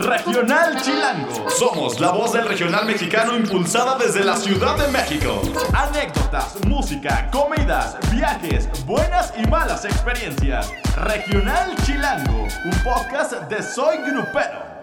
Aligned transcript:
Regional 0.00 0.80
Chilango. 0.82 1.50
Somos 1.50 2.00
la 2.00 2.10
voz 2.10 2.32
del 2.32 2.46
regional 2.46 2.86
mexicano 2.86 3.36
impulsada 3.36 3.96
desde 3.98 4.24
la 4.24 4.36
Ciudad 4.36 4.76
de 4.76 4.90
México. 4.90 5.42
Anécdotas, 5.72 6.56
música, 6.66 7.30
comidas, 7.30 7.98
viajes, 8.10 8.68
buenas 8.86 9.32
y 9.36 9.46
malas 9.48 9.84
experiencias. 9.84 10.72
Regional 10.96 11.76
Chilango, 11.84 12.48
un 12.64 12.82
podcast 12.82 13.34
de 13.48 13.62
Soy 13.62 13.98
Grupero. 13.98 14.74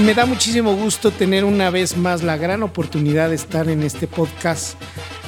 Me 0.00 0.12
da 0.12 0.26
muchísimo 0.26 0.74
gusto 0.74 1.12
tener 1.12 1.44
una 1.44 1.70
vez 1.70 1.96
más 1.96 2.22
la 2.24 2.36
gran 2.36 2.64
oportunidad 2.64 3.28
de 3.28 3.36
estar 3.36 3.68
en 3.68 3.84
este 3.84 4.08
podcast 4.08 4.76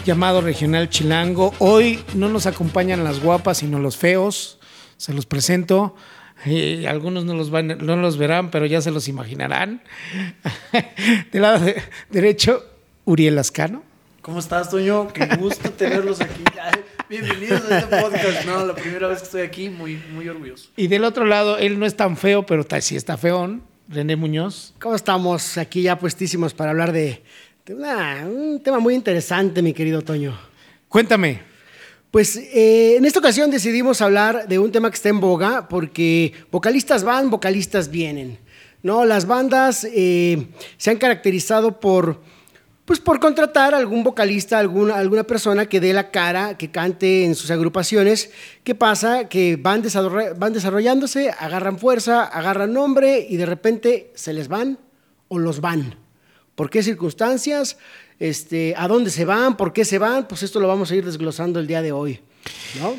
llamado 0.06 0.40
Regional 0.40 0.88
Chilango. 0.88 1.52
Hoy 1.58 1.98
no 2.14 2.28
nos 2.28 2.46
acompañan 2.46 3.02
las 3.02 3.20
guapas, 3.20 3.58
sino 3.58 3.80
los 3.80 3.96
feos. 3.96 4.60
Se 4.96 5.12
los 5.12 5.26
presento. 5.26 5.96
Eh, 6.44 6.86
algunos 6.88 7.24
no 7.24 7.34
los, 7.34 7.50
van, 7.50 7.66
no 7.66 7.96
los 7.96 8.16
verán, 8.16 8.52
pero 8.52 8.66
ya 8.66 8.80
se 8.80 8.92
los 8.92 9.08
imaginarán. 9.08 9.82
Del 11.32 11.42
lado 11.42 11.66
derecho, 12.08 12.64
Uriel 13.04 13.36
Ascano. 13.36 13.82
¿Cómo 14.22 14.38
estás, 14.38 14.70
Toño? 14.70 15.08
Qué 15.12 15.26
gusto 15.36 15.70
tenerlos 15.72 16.20
aquí. 16.20 16.44
bienvenidos 17.08 17.68
a 17.68 17.78
este 17.80 17.96
podcast. 17.96 18.46
No, 18.46 18.64
la 18.64 18.74
primera 18.76 19.08
vez 19.08 19.18
que 19.18 19.24
estoy 19.24 19.42
aquí, 19.42 19.70
muy, 19.70 20.00
muy 20.12 20.28
orgulloso. 20.28 20.68
Y 20.76 20.86
del 20.86 21.02
otro 21.02 21.24
lado, 21.26 21.58
él 21.58 21.80
no 21.80 21.86
es 21.86 21.96
tan 21.96 22.16
feo, 22.16 22.46
pero 22.46 22.64
sí 22.80 22.94
está 22.94 23.16
feón. 23.16 23.64
René 23.88 24.16
Muñoz. 24.16 24.74
¿Cómo 24.80 24.94
estamos? 24.94 25.58
Aquí 25.58 25.82
ya 25.82 25.98
puestísimos 25.98 26.54
para 26.54 26.70
hablar 26.70 26.92
de, 26.92 27.22
un 27.74 28.60
tema 28.62 28.78
muy 28.78 28.94
interesante, 28.94 29.60
mi 29.60 29.72
querido 29.72 30.00
Toño. 30.02 30.38
Cuéntame. 30.88 31.40
Pues 32.12 32.36
eh, 32.36 32.96
en 32.96 33.04
esta 33.04 33.18
ocasión 33.18 33.50
decidimos 33.50 34.00
hablar 34.00 34.46
de 34.46 34.60
un 34.60 34.70
tema 34.70 34.88
que 34.88 34.94
está 34.94 35.08
en 35.08 35.18
boga 35.18 35.68
porque 35.68 36.32
vocalistas 36.52 37.02
van, 37.02 37.28
vocalistas 37.28 37.90
vienen. 37.90 38.38
¿no? 38.84 39.04
Las 39.04 39.26
bandas 39.26 39.84
eh, 39.90 40.46
se 40.76 40.90
han 40.90 40.98
caracterizado 40.98 41.80
por 41.80 42.20
pues 42.84 43.00
por 43.00 43.18
contratar 43.18 43.74
a 43.74 43.78
algún 43.78 44.04
vocalista, 44.04 44.60
alguna, 44.60 44.94
alguna 44.94 45.24
persona 45.24 45.66
que 45.66 45.80
dé 45.80 45.92
la 45.92 46.12
cara, 46.12 46.56
que 46.56 46.70
cante 46.70 47.24
en 47.24 47.34
sus 47.34 47.50
agrupaciones. 47.50 48.30
¿Qué 48.62 48.76
pasa? 48.76 49.28
Que 49.28 49.56
van, 49.56 49.82
van 50.36 50.52
desarrollándose, 50.52 51.30
agarran 51.30 51.80
fuerza, 51.80 52.22
agarran 52.22 52.72
nombre 52.72 53.26
y 53.28 53.36
de 53.36 53.46
repente 53.46 54.12
se 54.14 54.32
les 54.32 54.46
van 54.46 54.78
o 55.26 55.40
los 55.40 55.60
van. 55.60 56.05
¿Por 56.56 56.68
qué 56.68 56.82
circunstancias? 56.82 57.78
Este, 58.18 58.74
¿A 58.76 58.88
dónde 58.88 59.10
se 59.10 59.24
van? 59.24 59.56
¿Por 59.56 59.72
qué 59.72 59.84
se 59.84 59.98
van? 59.98 60.26
Pues 60.26 60.42
esto 60.42 60.58
lo 60.58 60.66
vamos 60.66 60.90
a 60.90 60.96
ir 60.96 61.04
desglosando 61.04 61.60
el 61.60 61.68
día 61.68 61.82
de 61.82 61.92
hoy. 61.92 62.20
¿no? 62.80 62.96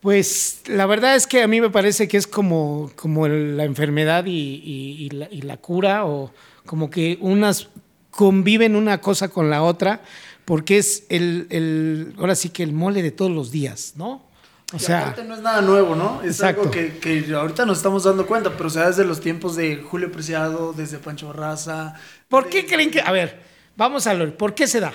Pues 0.00 0.62
la 0.66 0.86
verdad 0.86 1.16
es 1.16 1.26
que 1.26 1.42
a 1.42 1.48
mí 1.48 1.60
me 1.60 1.70
parece 1.70 2.08
que 2.08 2.16
es 2.16 2.26
como, 2.26 2.90
como 2.96 3.28
la 3.28 3.64
enfermedad 3.64 4.24
y, 4.26 5.10
la, 5.12 5.28
y 5.30 5.42
la 5.42 5.56
cura 5.58 6.06
o 6.06 6.32
como 6.64 6.88
que 6.88 7.18
unas 7.20 7.68
conviven 8.10 8.76
una 8.76 9.00
cosa 9.00 9.28
con 9.28 9.50
la 9.50 9.62
otra, 9.62 10.02
porque 10.44 10.78
es 10.78 11.04
el, 11.08 12.14
ahora 12.18 12.34
sí 12.34 12.50
que 12.50 12.62
el 12.62 12.72
mole 12.72 13.02
de 13.02 13.10
todos 13.10 13.30
los 13.30 13.50
días, 13.50 13.94
¿no? 13.96 14.22
O 14.74 14.78
sea, 14.78 15.14
no 15.24 15.34
es 15.34 15.40
nada 15.40 15.60
nuevo, 15.60 15.94
¿no? 15.94 16.20
Es 16.22 16.42
algo 16.42 16.70
que, 16.70 16.98
que, 16.98 17.32
ahorita 17.32 17.64
nos 17.64 17.78
estamos 17.78 18.04
dando 18.04 18.26
cuenta, 18.26 18.50
pero 18.50 18.66
o 18.66 18.70
sea, 18.70 18.88
desde 18.88 19.04
los 19.04 19.20
tiempos 19.20 19.54
de 19.54 19.76
Julio 19.76 20.10
Preciado, 20.10 20.72
desde 20.72 20.98
Pancho 20.98 21.28
Barraza. 21.28 21.94
¿Por 22.28 22.48
qué 22.48 22.66
creen 22.66 22.90
que.? 22.90 23.00
A 23.00 23.12
ver, 23.12 23.40
vamos 23.76 24.06
a 24.06 24.14
ver, 24.14 24.36
¿por 24.36 24.54
qué 24.54 24.66
se 24.66 24.80
da? 24.80 24.92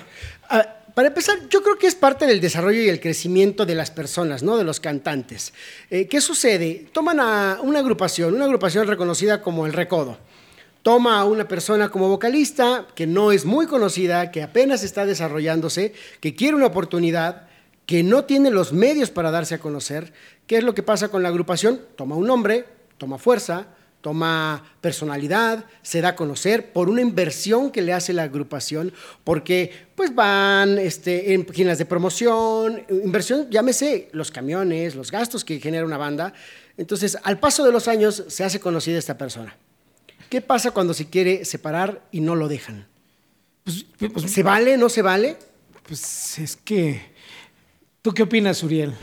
Ah, 0.50 0.76
para 0.94 1.08
empezar, 1.08 1.38
yo 1.50 1.64
creo 1.64 1.78
que 1.78 1.88
es 1.88 1.96
parte 1.96 2.28
del 2.28 2.42
desarrollo 2.42 2.82
y 2.82 2.90
el 2.90 3.00
crecimiento 3.00 3.66
de 3.66 3.76
las 3.76 3.90
personas, 3.90 4.44
¿no? 4.44 4.58
De 4.58 4.66
los 4.66 4.80
cantantes. 4.80 5.54
Eh, 5.90 6.08
¿Qué 6.08 6.20
sucede? 6.20 6.88
Toman 6.92 7.20
a 7.20 7.60
una 7.62 7.80
agrupación, 7.80 8.34
una 8.34 8.46
agrupación 8.46 8.86
reconocida 8.88 9.42
como 9.42 9.66
el 9.66 9.74
Recodo 9.74 10.18
toma 10.82 11.20
a 11.20 11.26
una 11.26 11.48
persona 11.48 11.90
como 11.90 12.08
vocalista 12.08 12.88
que 12.96 13.06
no 13.06 13.32
es 13.32 13.46
muy 13.46 13.68
conocida, 13.68 14.32
que 14.32 14.42
apenas 14.42 14.84
está 14.84 15.06
desarrollándose, 15.06 15.94
que 16.22 16.34
quiere 16.34 16.56
una 16.56 16.68
oportunidad, 16.68 17.49
que 17.90 18.04
no 18.04 18.24
tiene 18.26 18.52
los 18.52 18.72
medios 18.72 19.10
para 19.10 19.32
darse 19.32 19.56
a 19.56 19.60
conocer. 19.60 20.14
¿Qué 20.46 20.58
es 20.60 20.64
lo 20.64 20.76
que 20.76 20.84
pasa 20.84 21.08
con 21.08 21.24
la 21.24 21.30
agrupación? 21.30 21.82
Toma 21.96 22.16
un 22.16 22.28
nombre, 22.28 22.64
toma 23.00 23.18
fuerza, 23.18 23.66
toma 24.02 24.64
personalidad, 24.80 25.66
se 25.82 26.00
da 26.00 26.10
a 26.10 26.16
conocer 26.16 26.72
por 26.72 26.88
una 26.88 27.02
inversión 27.02 27.72
que 27.72 27.82
le 27.82 27.92
hace 27.92 28.14
la 28.14 28.22
agrupación, 28.22 28.94
porque 29.24 29.88
pues 29.96 30.14
van 30.14 30.78
este, 30.78 31.34
en 31.34 31.44
páginas 31.46 31.80
de 31.80 31.86
promoción, 31.86 32.84
inversión, 32.92 33.50
llámese 33.50 34.10
los 34.12 34.30
camiones, 34.30 34.94
los 34.94 35.10
gastos 35.10 35.44
que 35.44 35.60
genera 35.60 35.84
una 35.84 35.98
banda. 35.98 36.32
Entonces, 36.78 37.18
al 37.24 37.40
paso 37.40 37.66
de 37.66 37.72
los 37.72 37.88
años 37.88 38.24
se 38.28 38.44
hace 38.44 38.60
conocida 38.60 39.00
esta 39.00 39.18
persona. 39.18 39.58
¿Qué 40.30 40.42
pasa 40.42 40.70
cuando 40.70 40.94
se 40.94 41.10
quiere 41.10 41.44
separar 41.44 42.04
y 42.12 42.22
no 42.22 42.36
lo 42.36 42.50
dejan? 42.50 42.86
Pues, 43.64 43.84
pues, 44.14 44.32
¿Se 44.32 44.44
vale? 44.44 44.78
¿No 44.78 44.90
se 44.90 45.02
vale? 45.02 45.38
Pues 45.88 46.38
es 46.38 46.56
que... 46.56 47.18
¿Tú 48.02 48.14
qué 48.14 48.24
opinas, 48.24 48.64
Uriel? 48.64 48.94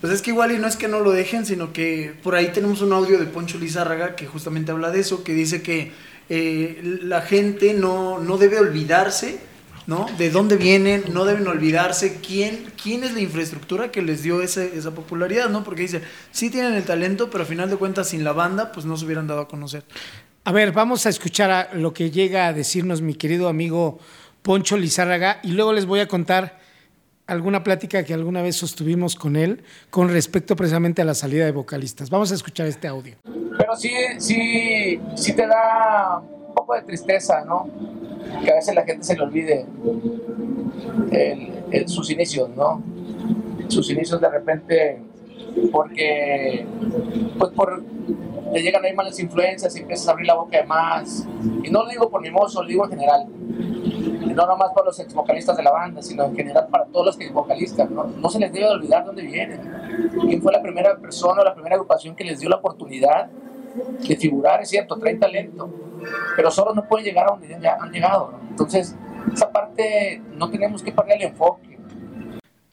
Pues 0.00 0.12
es 0.12 0.22
que 0.22 0.30
igual 0.30 0.52
y 0.52 0.58
no 0.58 0.66
es 0.66 0.76
que 0.76 0.88
no 0.88 1.00
lo 1.00 1.12
dejen, 1.12 1.46
sino 1.46 1.72
que 1.72 2.14
por 2.22 2.34
ahí 2.34 2.48
tenemos 2.52 2.82
un 2.82 2.92
audio 2.92 3.18
de 3.18 3.26
Poncho 3.26 3.58
Lizárraga 3.58 4.16
que 4.16 4.26
justamente 4.26 4.72
habla 4.72 4.90
de 4.90 5.00
eso, 5.00 5.22
que 5.22 5.34
dice 5.34 5.62
que 5.62 5.92
eh, 6.28 6.80
la 7.02 7.22
gente 7.22 7.74
no, 7.74 8.18
no 8.18 8.38
debe 8.38 8.58
olvidarse 8.58 9.38
¿no? 9.86 10.06
De 10.18 10.30
dónde 10.30 10.56
vienen, 10.56 11.04
no 11.12 11.24
deben 11.24 11.48
olvidarse 11.48 12.20
quién, 12.24 12.72
quién 12.80 13.02
es 13.02 13.12
la 13.12 13.20
infraestructura 13.20 13.90
que 13.90 14.02
les 14.02 14.22
dio 14.22 14.40
esa 14.40 14.90
popularidad, 14.92 15.48
¿no? 15.48 15.64
Porque 15.64 15.82
dice, 15.82 16.02
sí 16.30 16.48
tienen 16.48 16.74
el 16.74 16.84
talento, 16.84 17.28
pero 17.28 17.42
a 17.42 17.46
final 17.46 17.68
de 17.68 17.76
cuentas 17.76 18.08
sin 18.08 18.22
la 18.22 18.32
banda, 18.32 18.70
pues 18.70 18.86
no 18.86 18.96
se 18.96 19.04
hubieran 19.04 19.26
dado 19.26 19.40
a 19.40 19.48
conocer. 19.48 19.82
A 20.44 20.52
ver, 20.52 20.70
vamos 20.70 21.06
a 21.06 21.08
escuchar 21.08 21.50
a 21.50 21.74
lo 21.74 21.92
que 21.92 22.12
llega 22.12 22.46
a 22.46 22.52
decirnos 22.52 23.02
mi 23.02 23.14
querido 23.14 23.48
amigo 23.48 23.98
Poncho 24.42 24.76
Lizárraga 24.76 25.40
y 25.42 25.52
luego 25.52 25.72
les 25.72 25.86
voy 25.86 25.98
a 25.98 26.06
contar 26.06 26.60
alguna 27.30 27.62
plática 27.62 28.02
que 28.02 28.12
alguna 28.12 28.42
vez 28.42 28.56
sostuvimos 28.56 29.14
con 29.14 29.36
él 29.36 29.62
con 29.90 30.08
respecto 30.08 30.56
precisamente 30.56 31.00
a 31.00 31.04
la 31.04 31.14
salida 31.14 31.44
de 31.44 31.52
vocalistas. 31.52 32.10
Vamos 32.10 32.32
a 32.32 32.34
escuchar 32.34 32.66
este 32.66 32.88
audio. 32.88 33.14
Pero 33.56 33.76
sí, 33.76 33.92
sí, 34.18 35.00
sí 35.14 35.32
te 35.34 35.46
da 35.46 36.18
un 36.18 36.54
poco 36.54 36.74
de 36.74 36.82
tristeza, 36.82 37.44
¿no? 37.44 37.68
Que 38.42 38.50
a 38.50 38.56
veces 38.56 38.74
la 38.74 38.84
gente 38.84 39.04
se 39.04 39.14
le 39.14 39.22
olvide 39.22 39.66
sus 41.86 42.10
inicios, 42.10 42.50
¿no? 42.56 42.82
Sus 43.68 43.88
inicios 43.90 44.20
de 44.20 44.28
repente, 44.28 45.00
porque, 45.70 46.66
pues 47.38 47.52
por 47.52 47.84
te 48.52 48.60
llegan 48.60 48.84
ahí 48.84 48.92
malas 48.92 49.18
influencias 49.20 49.76
y 49.76 49.80
empiezas 49.80 50.08
a 50.08 50.12
abrir 50.12 50.26
la 50.26 50.34
boca 50.34 50.58
de 50.58 50.64
más. 50.64 51.24
Y 51.62 51.70
no 51.70 51.84
lo 51.84 51.90
digo 51.90 52.10
por 52.10 52.20
mi 52.20 52.30
mozo, 52.30 52.62
lo 52.62 52.68
digo 52.68 52.84
en 52.84 52.90
general. 52.90 53.26
Y 54.30 54.32
no 54.32 54.46
nomás 54.46 54.70
para 54.72 54.86
los 54.86 55.00
ex 55.00 55.12
vocalistas 55.12 55.56
de 55.56 55.64
la 55.64 55.72
banda, 55.72 56.00
sino 56.02 56.24
en 56.24 56.36
general 56.36 56.68
para 56.68 56.84
todos 56.84 57.06
los 57.06 57.16
que 57.16 57.30
vocalistas. 57.30 57.90
¿no? 57.90 58.04
no 58.04 58.28
se 58.30 58.38
les 58.38 58.52
debe 58.52 58.68
olvidar 58.68 59.04
dónde 59.04 59.22
vienen. 59.22 59.60
¿Quién 60.20 60.40
fue 60.40 60.52
la 60.52 60.62
primera 60.62 60.96
persona 60.98 61.42
o 61.42 61.44
la 61.44 61.52
primera 61.52 61.74
agrupación 61.74 62.14
que 62.14 62.22
les 62.22 62.38
dio 62.38 62.48
la 62.48 62.56
oportunidad 62.56 63.28
de 63.28 64.16
figurar? 64.16 64.62
Es 64.62 64.68
cierto, 64.68 64.96
traen 64.98 65.18
talento, 65.18 65.68
pero 66.36 66.50
solo 66.50 66.74
no 66.74 66.86
pueden 66.86 67.06
llegar 67.06 67.26
a 67.26 67.30
donde 67.32 67.48
ya 67.60 67.76
han 67.80 67.90
llegado. 67.90 68.32
Entonces, 68.48 68.94
esa 69.34 69.50
parte 69.50 70.22
no 70.36 70.48
tenemos 70.48 70.82
que 70.82 70.92
perder 70.92 71.16
el 71.16 71.28
enfoque. 71.28 71.78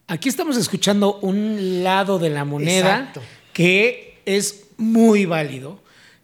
Aquí 0.08 0.30
estamos 0.30 0.58
escuchando 0.58 1.18
un 1.22 1.84
lado 1.84 2.20
de 2.20 2.30
la 2.30 2.46
moneda 2.46 3.12
que 3.52 4.22
es 4.26 4.70
muy 4.78 5.26
válido 5.26 5.80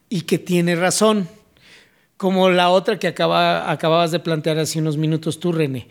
y 0.09 0.21
que 0.21 0.37
tiene 0.37 0.75
razón, 0.75 1.27
como 2.23 2.49
la 2.49 2.69
otra 2.69 2.97
que 2.97 3.07
acaba, 3.07 3.69
acababas 3.69 4.11
de 4.11 4.19
plantear 4.21 4.57
hace 4.57 4.79
unos 4.79 4.95
minutos 4.95 5.41
tú, 5.41 5.51
René. 5.51 5.89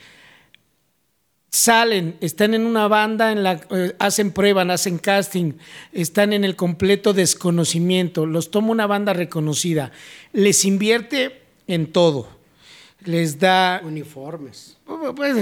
Salen, 1.51 2.17
están 2.23 2.55
en 2.55 2.65
una 2.65 2.89
banda, 2.89 3.33
en 3.33 3.43
la, 3.43 3.61
eh, 3.71 3.95
hacen 3.99 4.31
prueba, 4.33 4.63
hacen 4.63 4.97
casting, 4.97 5.59
están 5.93 6.33
en 6.33 6.45
el 6.45 6.57
completo 6.57 7.13
desconocimiento, 7.13 8.25
los 8.25 8.51
toma 8.51 8.71
una 8.71 8.87
banda 8.87 9.13
reconocida, 9.13 9.93
les 10.33 10.65
invierte 10.65 11.43
en 11.67 11.93
todo, 11.93 12.31
les 13.05 13.39
da... 13.39 13.81
Uniformes. 13.85 14.77
Pues, 15.17 15.35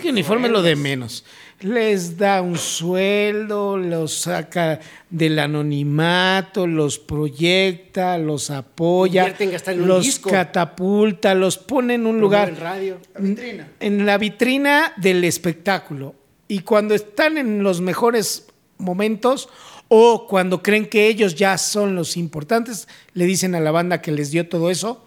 que 0.00 0.10
uniforme 0.10 0.48
lo 0.48 0.62
de 0.62 0.76
menos 0.76 1.24
les 1.60 2.16
da 2.16 2.40
un 2.40 2.56
sueldo, 2.56 3.76
los 3.76 4.14
saca 4.20 4.78
del 5.10 5.38
anonimato, 5.38 6.66
los 6.66 6.98
proyecta, 6.98 8.16
los 8.18 8.50
apoya, 8.50 9.34
los 9.74 10.18
catapulta, 10.20 11.34
los 11.34 11.58
pone 11.58 11.94
en 11.94 12.06
un 12.06 12.20
lugar. 12.20 12.50
En 12.50 12.56
radio, 12.56 13.00
la 13.14 13.20
vitrina. 13.20 13.68
En 13.80 14.06
la 14.06 14.18
vitrina 14.18 14.92
del 14.96 15.24
espectáculo. 15.24 16.14
Y 16.46 16.60
cuando 16.60 16.94
están 16.94 17.36
en 17.36 17.62
los 17.62 17.80
mejores 17.80 18.46
momentos 18.78 19.48
o 19.88 20.26
cuando 20.28 20.62
creen 20.62 20.86
que 20.86 21.08
ellos 21.08 21.34
ya 21.34 21.58
son 21.58 21.96
los 21.96 22.16
importantes, 22.16 22.86
le 23.14 23.26
dicen 23.26 23.54
a 23.54 23.60
la 23.60 23.72
banda 23.72 24.00
que 24.00 24.12
les 24.12 24.30
dio 24.30 24.48
todo 24.48 24.70
eso, 24.70 25.04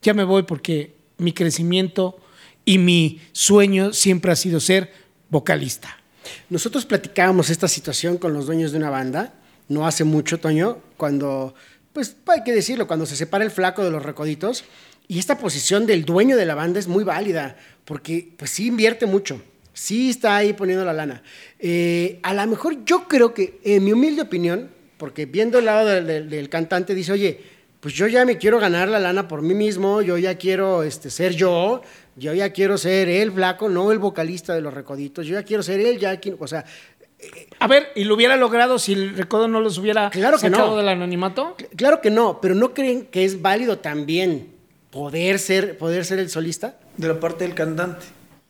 ya 0.00 0.14
me 0.14 0.22
voy 0.22 0.44
porque 0.44 0.94
mi 1.18 1.32
crecimiento 1.32 2.18
y 2.64 2.78
mi 2.78 3.20
sueño 3.32 3.92
siempre 3.92 4.32
ha 4.32 4.36
sido 4.36 4.60
ser 4.60 4.92
vocalista. 5.30 5.96
Nosotros 6.50 6.84
platicábamos 6.84 7.50
esta 7.50 7.68
situación 7.68 8.18
con 8.18 8.32
los 8.32 8.46
dueños 8.46 8.72
de 8.72 8.78
una 8.78 8.90
banda, 8.90 9.34
no 9.68 9.86
hace 9.86 10.04
mucho, 10.04 10.38
Toño, 10.38 10.78
cuando, 10.96 11.54
pues 11.92 12.16
hay 12.26 12.42
que 12.44 12.52
decirlo, 12.52 12.86
cuando 12.86 13.06
se 13.06 13.16
separa 13.16 13.44
el 13.44 13.50
flaco 13.50 13.84
de 13.84 13.90
los 13.90 14.02
recoditos, 14.02 14.64
y 15.08 15.18
esta 15.18 15.38
posición 15.38 15.86
del 15.86 16.04
dueño 16.04 16.36
de 16.36 16.46
la 16.46 16.54
banda 16.54 16.80
es 16.80 16.88
muy 16.88 17.04
válida, 17.04 17.56
porque 17.84 18.32
pues 18.36 18.50
sí 18.50 18.66
invierte 18.66 19.06
mucho, 19.06 19.40
sí 19.72 20.10
está 20.10 20.36
ahí 20.36 20.52
poniendo 20.52 20.84
la 20.84 20.92
lana. 20.92 21.22
Eh, 21.58 22.18
a 22.22 22.34
lo 22.34 22.46
mejor 22.46 22.84
yo 22.84 23.06
creo 23.06 23.32
que, 23.32 23.60
en 23.62 23.84
mi 23.84 23.92
humilde 23.92 24.22
opinión, 24.22 24.70
porque 24.98 25.26
viendo 25.26 25.58
el 25.58 25.66
lado 25.66 25.86
del, 25.86 26.28
del 26.28 26.48
cantante, 26.48 26.94
dice, 26.94 27.12
oye, 27.12 27.40
pues 27.86 27.94
yo 27.94 28.08
ya 28.08 28.24
me 28.24 28.36
quiero 28.36 28.58
ganar 28.58 28.88
la 28.88 28.98
lana 28.98 29.28
por 29.28 29.42
mí 29.42 29.54
mismo, 29.54 30.02
yo 30.02 30.18
ya 30.18 30.34
quiero 30.34 30.82
este, 30.82 31.08
ser 31.08 31.36
yo, 31.36 31.82
yo 32.16 32.34
ya 32.34 32.50
quiero 32.50 32.78
ser 32.78 33.08
el 33.08 33.30
flaco, 33.30 33.68
no 33.68 33.92
el 33.92 34.00
vocalista 34.00 34.52
de 34.56 34.60
los 34.60 34.74
recoditos, 34.74 35.24
yo 35.24 35.34
ya 35.34 35.44
quiero 35.44 35.62
ser 35.62 35.78
él, 35.78 35.96
ya, 35.96 36.18
o 36.40 36.48
sea... 36.48 36.64
A 37.60 37.68
ver, 37.68 37.90
¿y 37.94 38.02
lo 38.02 38.16
hubiera 38.16 38.36
logrado 38.36 38.80
si 38.80 38.94
el 38.94 39.16
recodo 39.16 39.46
no 39.46 39.60
los 39.60 39.78
hubiera 39.78 40.10
Claro 40.10 40.36
que 40.36 40.48
sacado 40.48 40.70
no. 40.70 40.76
del 40.78 40.88
anonimato? 40.88 41.54
Claro 41.76 42.00
que 42.00 42.10
no, 42.10 42.40
pero 42.40 42.56
¿no 42.56 42.74
creen 42.74 43.06
que 43.06 43.24
es 43.24 43.40
válido 43.40 43.78
también 43.78 44.48
poder 44.90 45.38
ser, 45.38 45.78
poder 45.78 46.04
ser 46.04 46.18
el 46.18 46.28
solista? 46.28 46.74
De 46.96 47.06
la 47.06 47.20
parte 47.20 47.44
del 47.44 47.54
cantante. 47.54 48.04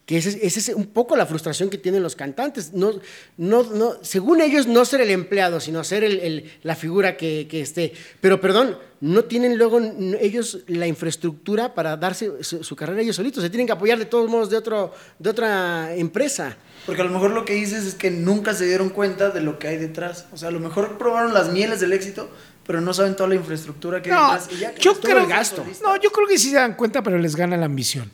Que 0.06 0.18
esa 0.18 0.28
es, 0.28 0.36
esa 0.40 0.60
es 0.60 0.68
un 0.68 0.86
poco 0.86 1.16
la 1.16 1.26
frustración 1.26 1.68
que 1.68 1.78
tienen 1.78 2.00
los 2.00 2.14
cantantes. 2.14 2.72
No, 2.72 2.92
no, 3.36 3.64
no, 3.64 3.94
según 4.02 4.40
ellos, 4.40 4.68
no 4.68 4.84
ser 4.84 5.00
el 5.00 5.10
empleado, 5.10 5.58
sino 5.58 5.82
ser 5.82 6.04
el- 6.04 6.20
el- 6.20 6.52
la 6.62 6.76
figura 6.76 7.16
que, 7.16 7.48
que 7.50 7.60
esté. 7.60 7.92
Pero, 8.20 8.40
perdón, 8.40 8.78
no 9.00 9.24
tienen 9.24 9.58
luego 9.58 9.80
ellos 10.20 10.60
la 10.68 10.86
infraestructura 10.86 11.74
para 11.74 11.96
darse 11.96 12.30
su, 12.44 12.62
su 12.62 12.76
carrera 12.76 13.02
ellos 13.02 13.16
solitos. 13.16 13.42
Se 13.42 13.50
tienen 13.50 13.66
que 13.66 13.72
apoyar 13.72 13.98
de 13.98 14.04
todos 14.06 14.30
modos 14.30 14.48
de, 14.48 14.56
otro, 14.56 14.94
de 15.18 15.28
otra 15.30 15.92
empresa. 15.96 16.56
Porque 16.86 17.02
a 17.02 17.04
lo 17.04 17.10
mejor 17.10 17.32
lo 17.32 17.44
que 17.44 17.54
dices 17.54 17.84
es 17.84 17.94
que 17.96 18.12
nunca 18.12 18.54
se 18.54 18.64
dieron 18.64 18.90
cuenta 18.90 19.30
de 19.30 19.40
lo 19.40 19.58
que 19.58 19.66
hay 19.66 19.76
detrás. 19.76 20.26
O 20.32 20.36
sea, 20.36 20.50
a 20.50 20.52
lo 20.52 20.60
mejor 20.60 20.98
probaron 20.98 21.34
las 21.34 21.50
mieles 21.50 21.80
del 21.80 21.92
éxito, 21.92 22.30
pero 22.64 22.80
no 22.80 22.94
saben 22.94 23.16
toda 23.16 23.28
la 23.28 23.34
infraestructura 23.34 24.00
que 24.02 24.12
hay 24.12 24.16
No, 24.16 24.32
detrás. 24.34 24.48
Y 24.52 24.58
ya 24.58 24.72
que 24.72 24.80
yo 24.80 24.94
creo 25.00 25.18
el 25.18 25.26
gasto. 25.26 25.66
No, 25.82 25.96
yo 26.00 26.10
creo 26.12 26.28
que 26.28 26.38
sí 26.38 26.50
se 26.50 26.54
dan 26.56 26.74
cuenta, 26.74 27.02
pero 27.02 27.18
les 27.18 27.34
gana 27.34 27.56
la 27.56 27.66
ambición. 27.66 28.08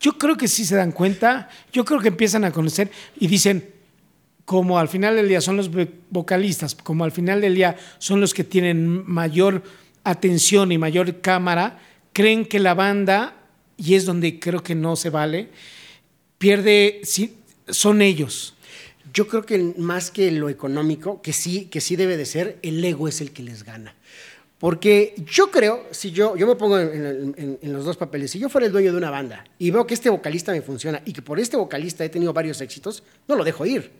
Yo 0.00 0.18
creo 0.18 0.36
que 0.36 0.48
sí 0.48 0.64
se 0.64 0.76
dan 0.76 0.92
cuenta. 0.92 1.48
Yo 1.72 1.84
creo 1.84 2.00
que 2.00 2.08
empiezan 2.08 2.44
a 2.44 2.52
conocer 2.52 2.90
y 3.18 3.26
dicen, 3.26 3.70
como 4.44 4.78
al 4.78 4.88
final 4.88 5.16
del 5.16 5.28
día 5.28 5.40
son 5.40 5.56
los 5.56 5.70
vo- 5.72 5.90
vocalistas, 6.10 6.74
como 6.74 7.04
al 7.04 7.12
final 7.12 7.40
del 7.40 7.54
día 7.54 7.76
son 7.98 8.20
los 8.20 8.32
que 8.34 8.44
tienen 8.44 9.04
mayor 9.10 9.62
atención 10.04 10.70
y 10.70 10.78
mayor 10.78 11.20
cámara, 11.20 11.80
creen 12.12 12.46
que 12.46 12.60
la 12.60 12.74
banda, 12.74 13.34
y 13.76 13.94
es 13.94 14.04
donde 14.04 14.38
creo 14.38 14.62
que 14.62 14.74
no 14.76 14.94
se 14.94 15.10
vale, 15.10 15.48
pierde, 16.38 17.00
son 17.68 18.02
ellos. 18.02 18.54
Yo 19.12 19.26
creo 19.28 19.44
que 19.44 19.58
más 19.78 20.10
que 20.10 20.30
lo 20.30 20.48
económico, 20.48 21.22
que 21.22 21.32
sí, 21.32 21.66
que 21.66 21.80
sí 21.80 21.96
debe 21.96 22.16
de 22.16 22.26
ser, 22.26 22.58
el 22.62 22.84
ego 22.84 23.08
es 23.08 23.20
el 23.20 23.32
que 23.32 23.42
les 23.42 23.64
gana. 23.64 23.94
Porque 24.58 25.14
yo 25.30 25.50
creo, 25.50 25.84
si 25.90 26.12
yo, 26.12 26.34
yo 26.36 26.46
me 26.46 26.54
pongo 26.56 26.78
en, 26.78 27.58
en- 27.60 27.72
los 27.72 27.84
dos 27.84 27.96
papeles, 27.98 28.30
si 28.30 28.38
yo 28.38 28.48
fuera 28.48 28.66
el 28.66 28.72
dueño 28.72 28.90
de 28.92 28.96
una 28.98 29.10
banda 29.10 29.44
y 29.58 29.70
veo 29.70 29.86
que 29.86 29.92
este 29.92 30.08
vocalista 30.08 30.52
me 30.52 30.62
funciona 30.62 31.02
y 31.04 31.12
que 31.12 31.20
por 31.20 31.38
este 31.38 31.56
vocalista 31.58 32.04
he 32.04 32.08
tenido 32.08 32.32
varios 32.32 32.60
éxitos, 32.62 33.02
no 33.28 33.36
lo 33.36 33.44
dejo 33.44 33.66
ir. 33.66 33.90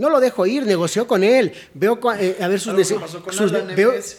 No 0.00 0.08
lo 0.08 0.18
dejo 0.18 0.46
ir, 0.46 0.64
negocio 0.64 1.06
con 1.06 1.22
él, 1.22 1.52
veo 1.74 2.00
eh, 2.18 2.38
a 2.40 2.48
ver 2.48 2.58
sus, 2.58 2.74
sus- 3.30 3.52
Alan 3.52 3.74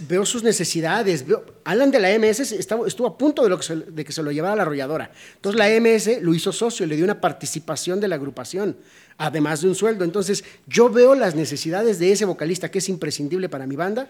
veo, 0.07 0.25
sus 0.27 0.43
necesidades. 0.43 1.25
Veo, 1.25 1.43
Alan 1.63 1.89
de 1.89 1.99
la 1.99 2.09
MS 2.19 2.51
estaba- 2.53 2.87
estuvo 2.87 3.07
a 3.07 3.17
punto 3.17 3.41
de, 3.43 3.49
lo 3.49 3.57
que 3.57 3.63
se, 3.63 3.75
de 3.75 4.05
que 4.05 4.11
se 4.11 4.21
lo 4.21 4.31
llevara 4.31 4.53
a 4.53 4.55
la 4.57 4.61
arrolladora. 4.61 5.11
Entonces 5.35 5.57
la 5.57 5.67
MS 5.69 6.21
lo 6.21 6.35
hizo 6.35 6.51
socio, 6.51 6.85
le 6.85 6.95
dio 6.95 7.03
una 7.03 7.19
participación 7.19 7.99
de 7.99 8.07
la 8.07 8.15
agrupación, 8.15 8.77
además 9.17 9.61
de 9.61 9.69
un 9.69 9.75
sueldo. 9.75 10.03
Entonces 10.05 10.43
yo 10.67 10.89
veo 10.89 11.15
las 11.15 11.33
necesidades 11.33 11.97
de 11.97 12.11
ese 12.11 12.25
vocalista 12.25 12.69
que 12.69 12.77
es 12.77 12.87
imprescindible 12.87 13.49
para 13.49 13.65
mi 13.65 13.75
banda. 13.75 14.07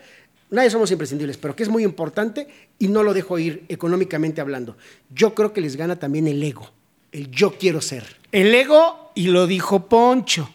Nadie 0.50 0.69
somos 0.69 0.91
imprescindibles, 0.91 1.38
pero 1.38 1.56
que 1.56 1.63
es 1.63 1.69
muy 1.69 1.83
importante 1.85 2.50
y 2.79 2.89
no 2.89 3.01
lo 3.03 3.13
dejo 3.13 3.39
ir 3.39 3.63
económicamente 3.69 4.41
hablando. 4.41 4.75
Yo 5.09 5.33
creo 5.33 5.53
que 5.53 5.62
les 5.62 5.77
gana 5.77 5.97
también 5.97 6.27
el 6.27 6.44
ego, 6.44 6.69
el 7.13 7.31
yo 7.31 7.57
quiero 7.57 7.79
ser. 7.79 8.03
El 8.33 8.53
ego, 8.53 9.12
y 9.15 9.27
lo 9.27 9.47
dijo 9.47 9.88
Poncho, 9.88 10.50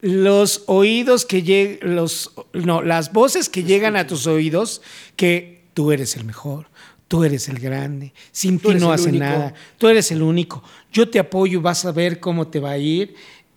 los 0.00 0.64
oídos 0.66 1.26
que 1.26 1.42
llegan, 1.42 1.94
los, 1.94 2.32
no, 2.52 2.82
las 2.82 3.12
voces 3.12 3.48
que 3.48 3.64
llegan 3.64 3.96
a 3.96 4.06
tus 4.06 4.26
oídos, 4.26 4.82
que 5.16 5.64
tú 5.74 5.92
eres 5.92 6.16
el 6.16 6.24
mejor, 6.24 6.68
tú 7.08 7.24
eres 7.24 7.48
el 7.48 7.58
grande, 7.58 8.12
sin 8.32 8.58
ti 8.58 8.74
no 8.74 8.92
hace 8.92 9.08
único. 9.08 9.24
nada, 9.24 9.54
tú 9.78 9.88
eres 9.88 10.10
el 10.10 10.22
único, 10.22 10.62
yo 10.92 11.08
te 11.08 11.18
apoyo 11.18 11.60
vas 11.60 11.84
a 11.84 11.92
ver 11.92 12.20
cómo 12.20 12.48
te 12.48 12.60
va 12.60 12.70
a 12.70 12.78
ir. 12.78 13.14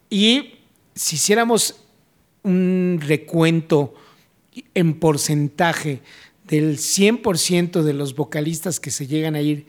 Y 0.10 0.56
si 0.96 1.16
hiciéramos 1.16 1.76
un 2.44 3.00
recuento 3.02 3.94
en 4.74 4.94
porcentaje 5.00 6.02
del 6.46 6.78
100% 6.78 7.84
de 7.84 7.94
los 7.94 8.16
vocalistas 8.16 8.80
que 8.80 8.92
se 8.92 9.08
llegan 9.08 9.36
a 9.36 9.42
ir, 9.42 9.66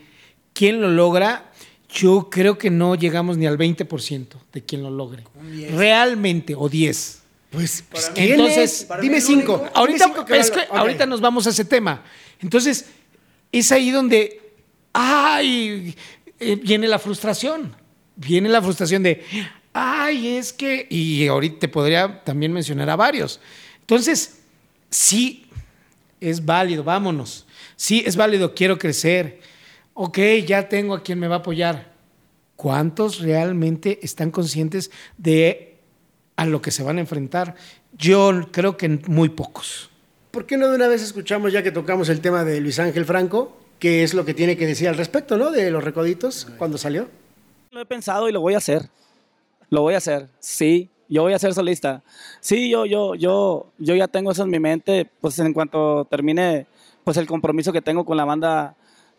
¿quién 0.52 0.80
lo 0.80 0.90
logra? 0.90 1.52
Yo 1.94 2.28
creo 2.30 2.58
que 2.58 2.70
no 2.70 2.94
llegamos 2.96 3.38
ni 3.38 3.46
al 3.46 3.56
20% 3.56 4.26
de 4.52 4.62
quien 4.64 4.82
lo 4.82 4.90
logre. 4.90 5.24
Realmente, 5.70 6.54
o 6.56 6.68
10. 6.68 7.20
Pues, 7.50 7.84
¿quién 8.14 8.32
Entonces, 8.32 8.88
dime 9.00 9.16
el 9.18 9.22
cinco. 9.22 9.54
único- 9.54 9.70
Ahorita, 9.74 10.06
Dime 10.06 10.14
cinco 10.16 10.24
que 10.26 10.38
es 10.38 10.50
valga- 10.50 10.64
que 10.66 10.70
ok. 10.72 10.76
ahorita 10.78 11.06
nos 11.06 11.20
vamos 11.20 11.46
a 11.46 11.50
ese 11.50 11.64
tema. 11.64 12.02
Entonces, 12.40 12.86
es 13.52 13.70
ahí 13.70 13.92
donde, 13.92 14.40
ay, 14.92 15.94
eh, 16.40 16.56
viene 16.56 16.88
la 16.88 16.98
frustración. 16.98 17.76
Viene 18.16 18.48
la 18.48 18.60
frustración 18.60 19.04
de, 19.04 19.22
ay, 19.72 20.36
es 20.36 20.52
que, 20.52 20.86
y 20.90 21.26
ahorita 21.28 21.60
te 21.60 21.68
podría 21.68 22.24
también 22.24 22.52
mencionar 22.52 22.90
a 22.90 22.96
varios. 22.96 23.38
Entonces, 23.80 24.40
sí, 24.90 25.46
es 26.20 26.44
válido, 26.44 26.82
vámonos. 26.82 27.46
Sí, 27.76 28.02
es 28.04 28.16
válido, 28.16 28.52
quiero 28.54 28.78
crecer. 28.78 29.40
Ok, 29.94 30.18
ya 30.44 30.68
tengo 30.68 30.94
a 30.94 31.02
quien 31.02 31.20
me 31.20 31.28
va 31.28 31.36
a 31.36 31.38
apoyar. 31.38 31.92
¿Cuántos 32.56 33.20
realmente 33.20 34.00
están 34.02 34.30
conscientes 34.30 34.90
de 35.18 35.76
a 36.36 36.46
lo 36.46 36.60
que 36.60 36.72
se 36.72 36.82
van 36.82 36.98
a 36.98 37.00
enfrentar? 37.00 37.54
Yo 37.96 38.32
creo 38.50 38.76
que 38.76 38.88
muy 39.06 39.28
pocos. 39.28 39.90
¿Por 40.32 40.46
qué 40.46 40.56
no 40.56 40.68
de 40.68 40.74
una 40.74 40.88
vez 40.88 41.00
escuchamos, 41.00 41.52
ya 41.52 41.62
que 41.62 41.70
tocamos 41.70 42.08
el 42.08 42.20
tema 42.20 42.44
de 42.44 42.60
Luis 42.60 42.80
Ángel 42.80 43.04
Franco, 43.04 43.56
qué 43.78 44.02
es 44.02 44.14
lo 44.14 44.24
que 44.24 44.34
tiene 44.34 44.56
que 44.56 44.66
decir 44.66 44.88
al 44.88 44.96
respecto, 44.96 45.36
¿no? 45.36 45.52
De 45.52 45.70
los 45.70 45.84
recoditos, 45.84 46.48
cuando 46.58 46.76
salió? 46.76 47.08
Lo 47.70 47.80
he 47.80 47.86
pensado 47.86 48.28
y 48.28 48.32
lo 48.32 48.40
voy 48.40 48.54
a 48.54 48.58
hacer. 48.58 48.88
Lo 49.70 49.82
voy 49.82 49.94
a 49.94 49.98
hacer. 49.98 50.28
Sí, 50.40 50.90
yo 51.08 51.22
voy 51.22 51.34
a 51.34 51.38
ser 51.38 51.54
solista. 51.54 52.02
Sí, 52.40 52.68
yo, 52.68 52.84
yo, 52.84 53.14
yo, 53.14 53.72
yo 53.78 53.94
ya 53.94 54.08
tengo 54.08 54.32
eso 54.32 54.42
en 54.42 54.50
mi 54.50 54.58
mente. 54.58 55.08
Pues 55.20 55.38
en 55.38 55.52
cuanto 55.52 56.04
termine, 56.06 56.66
pues 57.04 57.16
el 57.16 57.26
compromiso 57.26 57.72
que 57.72 57.82
tengo 57.82 58.04
con 58.04 58.16
la 58.16 58.24
banda, 58.24 58.74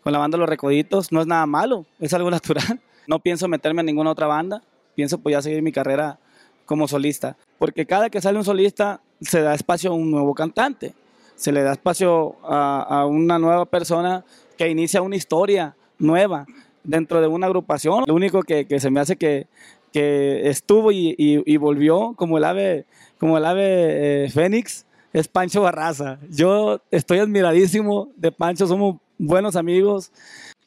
con 0.06 0.12
la 0.12 0.20
banda 0.20 0.38
Los 0.38 0.48
Recoditos, 0.48 1.10
no 1.10 1.20
es 1.20 1.26
nada 1.26 1.46
malo. 1.46 1.84
Es 1.98 2.14
algo 2.14 2.30
natural. 2.38 2.80
No 3.08 3.18
pienso 3.18 3.48
meterme 3.48 3.80
en 3.80 3.86
ninguna 3.86 4.12
otra 4.12 4.28
banda. 4.28 4.62
Pienso 4.94 5.18
pues 5.18 5.32
ya 5.32 5.42
seguir 5.42 5.62
mi 5.62 5.72
carrera 5.72 6.20
como 6.64 6.86
solista. 6.86 7.36
Porque 7.58 7.86
cada 7.86 8.08
que 8.08 8.20
sale 8.20 8.38
un 8.38 8.44
solista, 8.44 9.00
se 9.20 9.40
da 9.40 9.52
espacio 9.52 9.90
a 9.90 9.94
un 9.94 10.12
nuevo 10.12 10.32
cantante. 10.32 10.94
Se 11.34 11.50
le 11.50 11.64
da 11.64 11.72
espacio 11.72 12.36
a, 12.44 13.04
una 13.06 13.40
nueva 13.40 13.64
persona 13.64 14.24
que 14.56 14.68
inicia 14.68 15.02
una 15.02 15.16
historia 15.16 15.74
nueva 15.98 16.46
dentro 16.84 17.20
de 17.20 17.26
una 17.26 17.48
agrupación. 17.48 18.04
Lo 18.06 18.14
único 18.14 18.44
que, 18.44 18.64
se 18.78 18.90
me 18.92 19.00
hace 19.00 19.16
que, 19.16 19.48
que 19.92 20.48
estuvo 20.48 20.92
y 20.92 21.56
volvió 21.56 22.12
como 22.14 22.38
el 22.38 22.44
ave, 22.44 22.86
como 23.18 23.38
el 23.38 23.44
ave 23.44 24.26
eh, 24.26 24.30
Fénix 24.30 24.86
es 25.12 25.26
Pancho 25.28 25.62
Barraza. 25.62 26.18
Yo 26.30 26.80
estoy 26.90 27.18
admiradísimo 27.18 28.10
de 28.16 28.30
Pancho, 28.30 28.66
somos 28.66 28.98
buenos 29.18 29.56
amigos. 29.56 30.10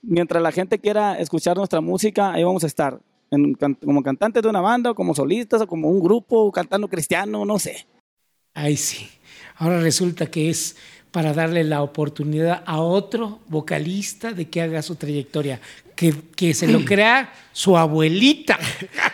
Mientras 0.02 0.42
la 0.42 0.52
gente 0.52 0.80
quiera 0.80 1.20
escuchar 1.20 1.58
nuestra 1.58 1.82
música, 1.82 2.32
ahí 2.32 2.44
vamos 2.44 2.64
a 2.64 2.68
estar. 2.68 3.00
En- 3.32 3.54
como 3.54 4.02
cantantes 4.02 4.42
de 4.42 4.50
una 4.50 4.62
banda, 4.62 4.92
o 4.92 4.96
como 4.96 5.14
solistas, 5.14 5.62
o 5.62 5.68
como 5.68 5.90
un 5.90 6.00
grupo, 6.02 6.52
cantando 6.52 6.88
cristiano, 6.88 7.46
no 7.46 7.60
sé. 7.60 7.86
Ay, 8.56 8.76
sí. 8.76 9.08
Ahora 9.58 9.80
resulta 9.82 10.26
que 10.28 10.50
es 10.50 10.76
para 11.12 11.34
darle 11.34 11.64
la 11.64 11.82
oportunidad 11.84 12.64
a 12.66 12.80
otro 12.80 13.40
vocalista 13.48 14.32
de 14.32 14.46
que 14.48 14.62
haga 14.62 14.82
su 14.82 14.96
trayectoria, 14.96 15.60
que, 15.96 16.14
que 16.36 16.54
se 16.54 16.68
lo 16.68 16.86
crea 16.86 17.32
su 17.52 17.78
abuelita. 17.78 18.58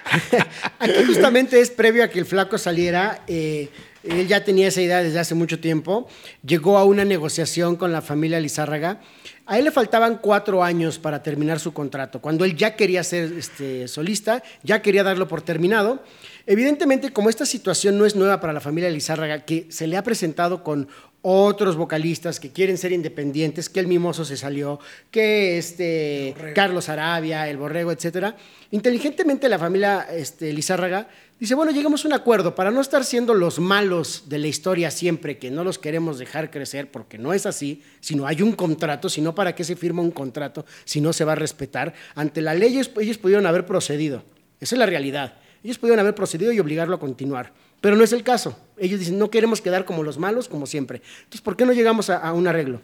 Aquí 0.79 1.03
justamente 1.05 1.59
es 1.59 1.69
previo 1.71 2.03
a 2.03 2.07
que 2.09 2.19
el 2.19 2.25
flaco 2.25 2.57
saliera. 2.57 3.23
eh, 3.27 3.69
él 4.07 4.27
ya 4.27 4.43
tenía 4.43 4.67
esa 4.67 4.81
idea 4.81 5.03
desde 5.03 5.19
hace 5.19 5.35
mucho 5.35 5.59
tiempo. 5.59 6.07
Llegó 6.45 6.77
a 6.77 6.85
una 6.85 7.05
negociación 7.05 7.75
con 7.75 7.91
la 7.91 8.01
familia 8.01 8.39
Lizárraga. 8.39 9.01
A 9.45 9.59
él 9.59 9.65
le 9.65 9.71
faltaban 9.71 10.19
cuatro 10.21 10.63
años 10.63 10.97
para 10.97 11.21
terminar 11.21 11.59
su 11.59 11.73
contrato. 11.73 12.19
Cuando 12.21 12.45
él 12.45 12.55
ya 12.55 12.75
quería 12.75 13.03
ser 13.03 13.33
este, 13.33 13.87
solista, 13.87 14.43
ya 14.63 14.81
quería 14.81 15.03
darlo 15.03 15.27
por 15.27 15.41
terminado. 15.41 16.03
Evidentemente, 16.47 17.11
como 17.11 17.29
esta 17.29 17.45
situación 17.45 17.97
no 17.97 18.05
es 18.05 18.15
nueva 18.15 18.39
para 18.39 18.53
la 18.53 18.61
familia 18.61 18.89
Lizárraga, 18.89 19.45
que 19.45 19.67
se 19.69 19.87
le 19.87 19.97
ha 19.97 20.03
presentado 20.03 20.63
con 20.63 20.87
otros 21.27 21.75
vocalistas 21.75 22.39
que 22.39 22.51
quieren 22.51 22.77
ser 22.77 22.91
independientes, 22.91 23.67
que 23.67 23.79
el 23.79 23.87
Mimoso 23.87 24.23
se 24.23 24.37
salió, 24.37 24.79
que 25.09 25.57
este 25.57 26.35
Carlos 26.53 26.87
Arabia, 26.87 27.49
el 27.49 27.57
Borrego, 27.57 27.91
etcétera. 27.91 28.35
Inteligentemente 28.69 29.49
la 29.49 29.57
familia 29.57 30.05
este, 30.11 30.53
Lizárraga 30.53 31.07
dice, 31.39 31.55
bueno, 31.55 31.71
llegamos 31.71 32.05
a 32.05 32.09
un 32.09 32.13
acuerdo 32.13 32.53
para 32.53 32.69
no 32.69 32.79
estar 32.79 33.03
siendo 33.03 33.33
los 33.33 33.57
malos 33.57 34.25
de 34.29 34.37
la 34.37 34.45
historia 34.45 34.91
siempre, 34.91 35.39
que 35.39 35.49
no 35.49 35.63
los 35.63 35.79
queremos 35.79 36.19
dejar 36.19 36.51
crecer, 36.51 36.91
porque 36.91 37.17
no 37.17 37.33
es 37.33 37.47
así, 37.47 37.81
sino 38.01 38.27
hay 38.27 38.43
un 38.43 38.51
contrato, 38.51 39.09
sino 39.09 39.33
para 39.33 39.55
qué 39.55 39.63
se 39.63 39.75
firma 39.75 40.03
un 40.03 40.11
contrato, 40.11 40.63
si 40.83 41.01
no 41.01 41.11
se 41.11 41.25
va 41.25 41.31
a 41.31 41.35
respetar. 41.35 41.95
Ante 42.13 42.43
la 42.43 42.53
ley 42.53 42.73
ellos, 42.73 42.91
ellos 43.01 43.17
pudieron 43.17 43.47
haber 43.47 43.65
procedido, 43.65 44.23
esa 44.59 44.75
es 44.75 44.79
la 44.79 44.85
realidad. 44.85 45.37
Ellos 45.63 45.79
pudieron 45.79 45.99
haber 45.99 46.13
procedido 46.13 46.51
y 46.51 46.59
obligarlo 46.59 46.97
a 46.97 46.99
continuar. 46.99 47.51
Pero 47.85 47.95
no 47.95 48.03
es 48.03 48.13
el 48.13 48.23
caso. 48.23 48.57
Ellos 48.79 48.99
dicen, 48.99 49.19
no 49.19 49.29
queremos 49.29 49.61
quedar 49.61 49.85
como 49.85 50.01
los 50.01 50.17
malos, 50.17 50.49
como 50.49 50.65
siempre. 50.65 51.03
Entonces, 51.19 51.41
¿por 51.41 51.55
qué 51.55 51.67
no 51.67 51.71
llegamos 51.71 52.09
a, 52.09 52.33
un 52.33 52.47
arreglo? 52.47 52.81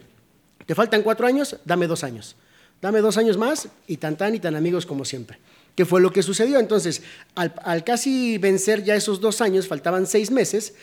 Te 0.64 0.76
faltan 0.76 1.02
cuatro 1.02 1.26
años, 1.26 1.56
dame 1.64 1.88
dos 1.88 2.04
años. 2.04 2.36
Dame 2.80 3.00
dos 3.00 3.16
años 3.16 3.36
más 3.36 3.66
y 3.88 3.96
tan 3.96 4.16
tan 4.16 4.36
y 4.36 4.38
tan 4.38 4.54
amigos 4.54 4.86
como 4.86 5.04
siempre. 5.04 5.40
¿Qué 5.74 5.84
fue 5.84 6.00
lo 6.00 6.12
que 6.12 6.22
sucedió? 6.22 6.60
Entonces, 6.60 7.02
al, 7.34 7.82
casi 7.82 8.38
vencer 8.38 8.84
ya 8.84 8.94
esos 8.94 9.20
dos 9.20 9.40
años, 9.40 9.66
faltaban 9.66 10.06
seis 10.06 10.30
meses, 10.30 10.74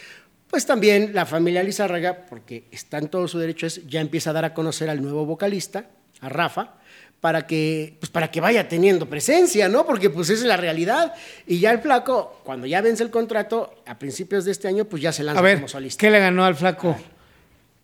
pues 0.49 0.65
también 0.65 1.11
la 1.13 1.25
familia 1.25 1.63
Lizárraga, 1.63 2.25
porque 2.29 2.65
está 2.71 2.97
en 2.97 3.07
todo 3.07 3.25
su 3.29 3.39
derecho, 3.39 3.67
es, 3.67 3.87
ya 3.87 4.01
empieza 4.01 4.31
a 4.31 4.33
dar 4.33 4.43
a 4.43 4.53
conocer 4.53 4.89
al 4.89 5.01
nuevo 5.01 5.25
vocalista, 5.25 5.91
a 6.19 6.27
Rafa, 6.27 6.75
para 7.21 7.45
que, 7.45 7.97
pues 7.99 8.09
para 8.09 8.31
que 8.31 8.39
vaya 8.39 8.67
teniendo 8.67 9.09
presencia, 9.09 9.67
¿no? 9.67 9.85
Porque 9.85 10.09
pues 10.09 10.29
esa 10.29 10.41
es 10.41 10.47
la 10.47 10.57
realidad. 10.57 11.13
Y 11.45 11.59
ya 11.59 11.71
el 11.71 11.79
flaco, 11.79 12.39
cuando 12.43 12.65
ya 12.65 12.81
vence 12.81 13.03
el 13.03 13.09
contrato, 13.09 13.73
a 13.85 13.99
principios 13.99 14.45
de 14.45 14.51
este 14.51 14.67
año, 14.67 14.85
pues 14.85 15.01
ya 15.01 15.11
se 15.11 15.23
lanza 15.23 15.39
a 15.39 15.43
ver, 15.43 15.55
como 15.55 15.67
solista. 15.67 15.99
¿Qué 15.99 16.09
le 16.09 16.19
ganó 16.19 16.45
al 16.45 16.55
flaco? 16.55 16.95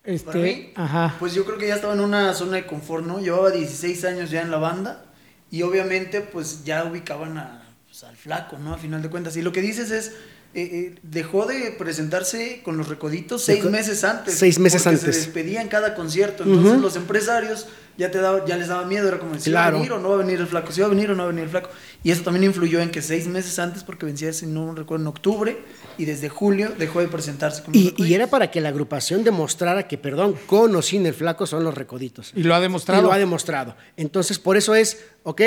Este, 0.04 0.72
ajá. 0.76 1.16
Pues 1.18 1.34
yo 1.34 1.44
creo 1.44 1.58
que 1.58 1.66
ya 1.66 1.74
estaba 1.74 1.92
en 1.92 2.00
una 2.00 2.32
zona 2.32 2.56
de 2.56 2.66
confort, 2.66 3.04
¿no? 3.04 3.20
Llevaba 3.20 3.50
16 3.50 4.04
años 4.04 4.30
ya 4.30 4.40
en 4.40 4.50
la 4.50 4.58
banda 4.58 5.04
y 5.50 5.62
obviamente 5.62 6.20
pues 6.20 6.64
ya 6.64 6.84
ubicaban 6.84 7.36
a, 7.38 7.62
pues, 7.86 8.04
al 8.04 8.16
flaco, 8.16 8.56
¿no? 8.56 8.74
A 8.74 8.78
final 8.78 9.02
de 9.02 9.10
cuentas. 9.10 9.36
Y 9.36 9.42
lo 9.42 9.52
que 9.52 9.60
dices 9.60 9.90
es, 9.90 10.12
eh, 10.56 10.70
eh, 10.72 10.94
dejó 11.02 11.44
de 11.44 11.70
presentarse 11.72 12.62
con 12.64 12.78
los 12.78 12.88
recoditos 12.88 13.44
seis 13.44 13.62
meses 13.64 14.04
antes. 14.04 14.36
Seis 14.36 14.58
meses 14.58 14.86
antes. 14.86 15.02
Se 15.02 15.08
despedía 15.08 15.60
en 15.60 15.68
cada 15.68 15.94
concierto. 15.94 16.44
Entonces 16.44 16.80
los 16.80 16.96
empresarios 16.96 17.66
ya, 17.98 18.10
te 18.10 18.18
daba, 18.18 18.42
ya 18.46 18.56
les 18.56 18.68
daba 18.68 18.86
miedo, 18.86 19.06
era 19.06 19.18
como, 19.18 19.38
si 19.38 19.50
va 19.52 19.66
a 19.66 19.70
venir 19.70 19.92
o 19.92 19.98
no 19.98 20.08
va 20.08 20.14
a 20.14 20.18
venir 20.18 20.40
el 20.40 20.46
flaco, 20.46 20.72
si 20.72 20.80
va 20.80 20.86
a 20.86 20.90
venir 20.90 21.10
o 21.10 21.14
no 21.14 21.24
va 21.24 21.28
a 21.28 21.32
venir 21.32 21.44
el 21.44 21.50
flaco. 21.50 21.68
Y 22.02 22.10
eso 22.10 22.22
también 22.22 22.44
influyó 22.44 22.80
en 22.80 22.90
que 22.90 23.02
seis 23.02 23.26
meses 23.26 23.58
antes, 23.58 23.84
porque 23.84 24.06
vencía, 24.06 24.32
si 24.32 24.46
no 24.46 24.74
recuerdo, 24.74 25.04
en 25.04 25.08
octubre, 25.08 25.58
y 25.98 26.06
desde 26.06 26.30
julio 26.30 26.72
dejó 26.78 27.00
de 27.00 27.08
presentarse. 27.08 27.62
Con 27.62 27.74
y, 27.74 27.94
y, 27.98 28.14
era 28.14 28.26
para 28.26 28.50
que 28.50 28.62
la 28.62 28.70
agrupación 28.70 29.24
demostrara 29.24 29.86
que, 29.86 29.98
perdón, 29.98 30.36
con 30.46 30.74
o 30.74 30.80
sin 30.80 31.04
el 31.04 31.12
flaco 31.12 31.46
son 31.46 31.64
los 31.64 31.74
recoditos. 31.74 32.32
Y 32.34 32.44
lo 32.44 32.54
ha 32.54 32.60
demostrado. 32.60 33.02
Y 33.02 33.04
lo 33.04 33.12
ha 33.12 33.18
demostrado. 33.18 33.76
Entonces, 33.98 34.38
por 34.38 34.56
eso 34.56 34.74
es, 34.74 35.04
ok, 35.22 35.42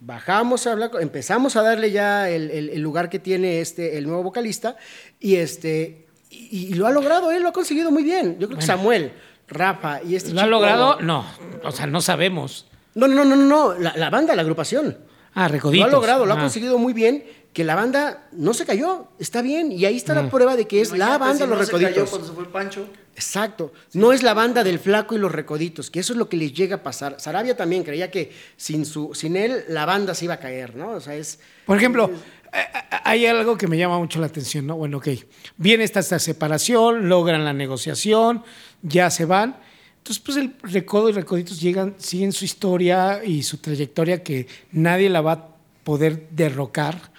bajamos 0.00 0.66
a 0.66 0.72
hablar, 0.72 0.90
empezamos 1.00 1.56
a 1.56 1.62
darle 1.62 1.92
ya 1.92 2.28
el, 2.28 2.80
lugar 2.80 3.08
que 3.08 3.18
tiene 3.18 3.60
este, 3.60 3.98
el 3.98 4.06
nuevo 4.06 4.22
vocalista 4.22 4.76
y, 5.20 5.36
este, 5.36 6.06
y, 6.30 6.74
lo 6.74 6.86
ha 6.86 6.90
logrado, 6.90 7.30
él 7.30 7.42
lo 7.42 7.50
ha 7.50 7.52
conseguido 7.52 7.90
muy 7.90 8.02
bien. 8.02 8.38
Yo 8.38 8.48
creo 8.48 8.58
que 8.58 8.66
Samuel, 8.66 9.12
Rafa 9.46 10.02
y 10.02 10.16
este 10.16 10.32
¿Lo 10.32 10.40
ha 10.40 10.46
logrado? 10.46 11.00
No, 11.00 11.24
o 11.62 11.70
sea, 11.70 11.86
no 11.86 12.00
sabemos. 12.00 12.66
No, 12.94 13.06
no, 13.06 13.24
no, 13.24 13.36
no, 13.36 13.44
no, 13.44 13.78
la, 13.78 13.94
la 13.96 14.10
banda, 14.10 14.34
la 14.34 14.42
agrupación. 14.42 14.96
Ah, 15.34 15.48
Recoditos. 15.48 15.90
Lo 15.90 15.96
ha 15.96 16.00
logrado, 16.00 16.26
lo 16.26 16.34
ha 16.34 16.38
conseguido 16.38 16.78
muy 16.78 16.92
bien, 16.92 17.24
que 17.52 17.64
la 17.64 17.74
banda 17.74 18.28
no 18.32 18.54
se 18.54 18.64
cayó, 18.64 19.08
está 19.18 19.42
bien, 19.42 19.72
y 19.72 19.84
ahí 19.84 19.96
está 19.96 20.14
la 20.14 20.30
prueba 20.30 20.56
de 20.56 20.66
que 20.66 20.80
es 20.80 20.92
la 20.96 21.18
banda 21.18 21.46
Los 21.46 21.58
Recoditos. 21.58 21.94
Se 21.94 21.94
cayó 21.94 22.10
cuando 22.10 22.28
se 22.28 22.34
fue 22.34 22.44
Pancho. 22.50 22.86
Exacto, 23.14 23.72
no 23.92 24.12
es 24.12 24.22
la 24.22 24.34
banda 24.34 24.64
del 24.64 24.78
Flaco 24.78 25.14
y 25.14 25.18
Los 25.18 25.32
Recoditos, 25.32 25.90
que 25.90 26.00
eso 26.00 26.12
es 26.12 26.18
lo 26.18 26.28
que 26.28 26.36
les 26.36 26.52
llega 26.52 26.76
a 26.76 26.82
pasar. 26.82 27.16
Sarabia 27.18 27.56
también 27.56 27.82
creía 27.82 28.10
que 28.10 28.32
sin, 28.56 28.84
su, 28.84 29.14
sin 29.14 29.36
él 29.36 29.64
la 29.68 29.84
banda 29.84 30.14
se 30.14 30.24
iba 30.26 30.34
a 30.34 30.38
caer, 30.38 30.76
¿no? 30.76 30.92
O 30.92 31.00
sea, 31.00 31.14
es... 31.14 31.38
Por 31.66 31.76
ejemplo... 31.76 32.10
Eh, 32.52 32.58
eh, 32.58 32.96
hay 33.04 33.26
algo 33.26 33.56
que 33.56 33.68
me 33.68 33.78
llama 33.78 33.98
mucho 33.98 34.18
la 34.18 34.26
atención, 34.26 34.66
¿no? 34.66 34.76
Bueno, 34.76 34.98
ok, 34.98 35.08
viene 35.56 35.84
esta, 35.84 36.00
esta 36.00 36.18
separación, 36.18 37.08
logran 37.08 37.44
la 37.44 37.52
negociación, 37.52 38.42
ya 38.82 39.08
se 39.10 39.24
van, 39.24 39.56
entonces, 40.00 40.22
pues 40.24 40.38
el 40.38 40.54
Recodo 40.62 41.10
y 41.10 41.12
Recoditos 41.12 41.60
llegan, 41.60 41.94
siguen 41.98 42.32
su 42.32 42.46
historia 42.46 43.22
y 43.22 43.42
su 43.42 43.58
trayectoria 43.58 44.22
que 44.22 44.46
nadie 44.72 45.10
la 45.10 45.20
va 45.20 45.32
a 45.32 45.48
poder 45.84 46.28
derrocar. 46.30 47.12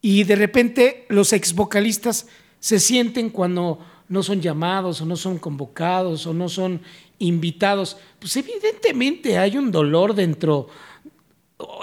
Y 0.00 0.24
de 0.24 0.34
repente 0.34 1.06
los 1.08 1.32
ex 1.32 1.54
vocalistas 1.54 2.26
se 2.58 2.80
sienten 2.80 3.30
cuando 3.30 3.78
no 4.08 4.22
son 4.24 4.40
llamados 4.40 5.00
o 5.00 5.06
no 5.06 5.14
son 5.14 5.38
convocados 5.38 6.26
o 6.26 6.34
no 6.34 6.48
son 6.48 6.82
invitados. 7.20 7.96
Pues 8.18 8.36
evidentemente 8.36 9.38
hay 9.38 9.56
un 9.56 9.70
dolor 9.70 10.12
dentro. 10.12 10.68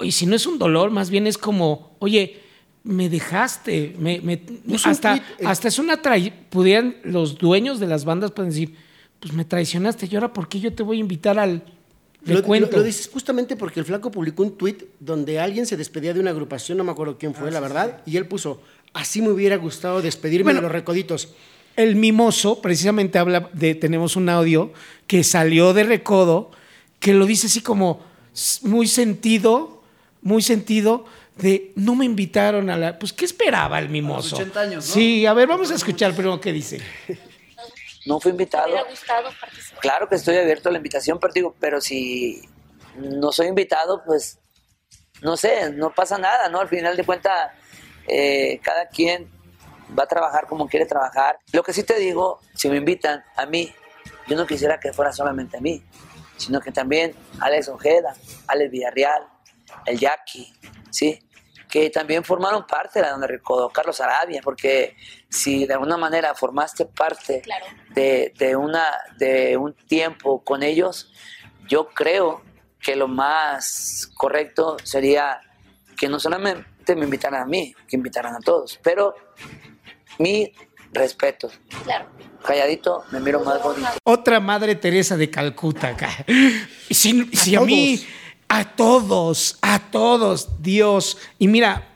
Y 0.02 0.12
si 0.12 0.26
no 0.26 0.36
es 0.36 0.46
un 0.46 0.58
dolor, 0.58 0.90
más 0.90 1.08
bien 1.08 1.26
es 1.26 1.38
como, 1.38 1.96
oye, 1.98 2.42
me 2.84 3.08
dejaste. 3.08 3.96
Me, 3.98 4.20
hasta, 4.84 5.24
hasta 5.46 5.68
es 5.68 5.78
una 5.78 5.98
Pudieran 6.50 6.96
los 7.04 7.38
dueños 7.38 7.80
de 7.80 7.86
las 7.86 8.04
bandas 8.04 8.32
pueden 8.32 8.50
decir, 8.50 8.89
pues 9.20 9.32
me 9.32 9.44
traicionaste 9.44 10.08
y 10.10 10.14
ahora 10.14 10.32
por 10.32 10.48
qué 10.48 10.60
yo 10.60 10.72
te 10.72 10.82
voy 10.82 10.96
a 10.96 11.00
invitar 11.00 11.38
al 11.38 11.62
lo, 12.24 12.42
cuento? 12.42 12.76
Lo, 12.76 12.82
dices 12.82 13.08
justamente 13.12 13.56
porque 13.56 13.80
el 13.80 13.86
flaco 13.86 14.10
publicó 14.10 14.42
un 14.42 14.56
tweet 14.56 14.76
donde 14.98 15.38
alguien 15.38 15.66
se 15.66 15.76
despedía 15.76 16.12
de 16.12 16.20
una 16.20 16.30
agrupación, 16.30 16.76
no 16.78 16.84
me 16.84 16.92
acuerdo 16.92 17.16
quién 17.18 17.34
fue, 17.34 17.48
ah, 17.48 17.52
la 17.52 17.60
verdad, 17.60 18.02
y 18.04 18.16
él 18.16 18.26
puso, 18.26 18.60
así 18.92 19.22
me 19.22 19.30
hubiera 19.30 19.56
gustado 19.56 20.02
despedirme 20.02 20.52
de 20.52 20.60
los 20.60 20.72
recoditos. 20.72 21.34
El 21.76 21.96
mimoso 21.96 22.60
precisamente 22.60 23.18
habla 23.18 23.48
de, 23.52 23.74
tenemos 23.74 24.16
un 24.16 24.28
audio 24.28 24.72
que 25.06 25.24
salió 25.24 25.72
de 25.72 25.84
recodo, 25.84 26.50
que 26.98 27.14
lo 27.14 27.24
dice 27.24 27.46
así 27.46 27.62
como 27.62 28.02
muy 28.62 28.86
sentido, 28.86 29.82
muy 30.20 30.42
sentido, 30.42 31.06
de 31.38 31.72
no 31.74 31.94
me 31.94 32.04
invitaron 32.04 32.68
a 32.68 32.76
la. 32.76 32.98
Pues, 32.98 33.14
¿qué 33.14 33.24
esperaba 33.24 33.78
el 33.78 33.88
mimoso? 33.88 34.36
80 34.36 34.60
años, 34.60 34.86
¿no? 34.88 34.94
Sí, 34.94 35.24
a 35.24 35.32
ver, 35.32 35.48
vamos 35.48 35.70
a 35.70 35.74
escuchar 35.74 36.14
primero 36.14 36.38
qué 36.38 36.52
dice. 36.52 36.80
No 38.06 38.20
fui 38.20 38.32
invitado. 38.32 38.74
Claro 39.80 40.08
que 40.08 40.14
estoy 40.14 40.36
abierto 40.36 40.68
a 40.68 40.72
la 40.72 40.78
invitación, 40.78 41.18
pero 41.18 41.32
digo, 41.32 41.56
pero 41.60 41.80
si 41.80 42.48
no 42.96 43.32
soy 43.32 43.48
invitado, 43.48 44.02
pues 44.04 44.38
no 45.22 45.36
sé, 45.36 45.70
no 45.72 45.94
pasa 45.94 46.18
nada, 46.18 46.48
¿no? 46.48 46.60
Al 46.60 46.68
final 46.68 46.96
de 46.96 47.04
cuentas, 47.04 47.52
eh, 48.06 48.60
cada 48.62 48.88
quien 48.88 49.30
va 49.98 50.04
a 50.04 50.06
trabajar 50.06 50.46
como 50.46 50.68
quiere 50.68 50.86
trabajar. 50.86 51.38
Lo 51.52 51.62
que 51.62 51.72
sí 51.72 51.82
te 51.82 51.98
digo, 51.98 52.40
si 52.54 52.68
me 52.68 52.76
invitan 52.76 53.24
a 53.36 53.46
mí, 53.46 53.72
yo 54.26 54.36
no 54.36 54.46
quisiera 54.46 54.78
que 54.80 54.92
fuera 54.92 55.12
solamente 55.12 55.58
a 55.58 55.60
mí, 55.60 55.82
sino 56.36 56.60
que 56.60 56.72
también 56.72 57.14
Alex 57.40 57.68
Ojeda, 57.68 58.14
Alex 58.46 58.70
Villarreal, 58.70 59.26
el 59.86 59.98
Jackie, 59.98 60.52
¿sí? 60.90 61.18
Que 61.70 61.88
también 61.88 62.24
formaron 62.24 62.66
parte 62.66 62.98
de 62.98 63.06
la 63.06 63.12
Donde 63.12 63.28
Recodo, 63.28 63.70
Carlos 63.70 64.00
Arabia, 64.00 64.40
porque 64.42 64.96
si 65.28 65.66
de 65.66 65.74
alguna 65.74 65.96
manera 65.96 66.34
formaste 66.34 66.86
parte 66.86 67.42
de, 67.94 68.56
una, 68.56 68.86
de 69.16 69.56
un 69.56 69.72
tiempo 69.74 70.42
con 70.42 70.62
ellos, 70.62 71.12
yo 71.68 71.88
creo 71.88 72.42
que 72.80 72.96
lo 72.96 73.06
más 73.06 74.10
correcto 74.16 74.76
sería 74.82 75.40
que 75.96 76.08
no 76.08 76.18
solamente 76.18 76.96
me 76.96 77.04
invitaran 77.04 77.42
a 77.42 77.46
mí, 77.46 77.72
que 77.86 77.96
invitaran 77.96 78.34
a 78.34 78.40
todos, 78.40 78.78
pero 78.82 79.14
mi 80.18 80.52
respeto. 80.92 81.50
Claro. 81.84 82.06
Calladito, 82.44 83.04
me 83.12 83.20
miro 83.20 83.40
más 83.40 83.62
bonito. 83.62 83.90
Otra 84.02 84.40
Madre 84.40 84.74
Teresa 84.74 85.16
de 85.16 85.30
Calcuta 85.30 85.88
acá. 85.88 86.08
Si, 86.90 87.26
si 87.36 87.54
a 87.54 87.60
mí 87.60 88.04
a 88.50 88.64
todos, 88.64 89.58
a 89.62 89.78
todos, 89.78 90.60
Dios. 90.60 91.16
Y 91.38 91.46
mira, 91.46 91.88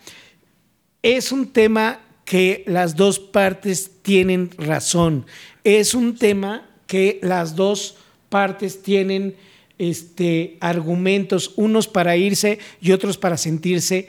es 1.03 1.33
un 1.33 1.49
tema 1.49 2.01
que 2.25 2.63
las 2.69 2.95
dos 2.95 3.19
partes 3.19 3.91
tienen 4.03 4.51
razón. 4.57 5.27
Es 5.65 5.95
un 5.95 6.17
tema 6.17 6.71
que 6.87 7.19
las 7.23 7.57
dos 7.57 7.97
partes 8.29 8.83
tienen 8.83 9.37
este, 9.79 10.57
argumentos, 10.61 11.53
unos 11.57 11.89
para 11.89 12.17
irse 12.17 12.61
y 12.81 12.93
otros 12.93 13.19
para 13.19 13.37
sentirse 13.37 14.09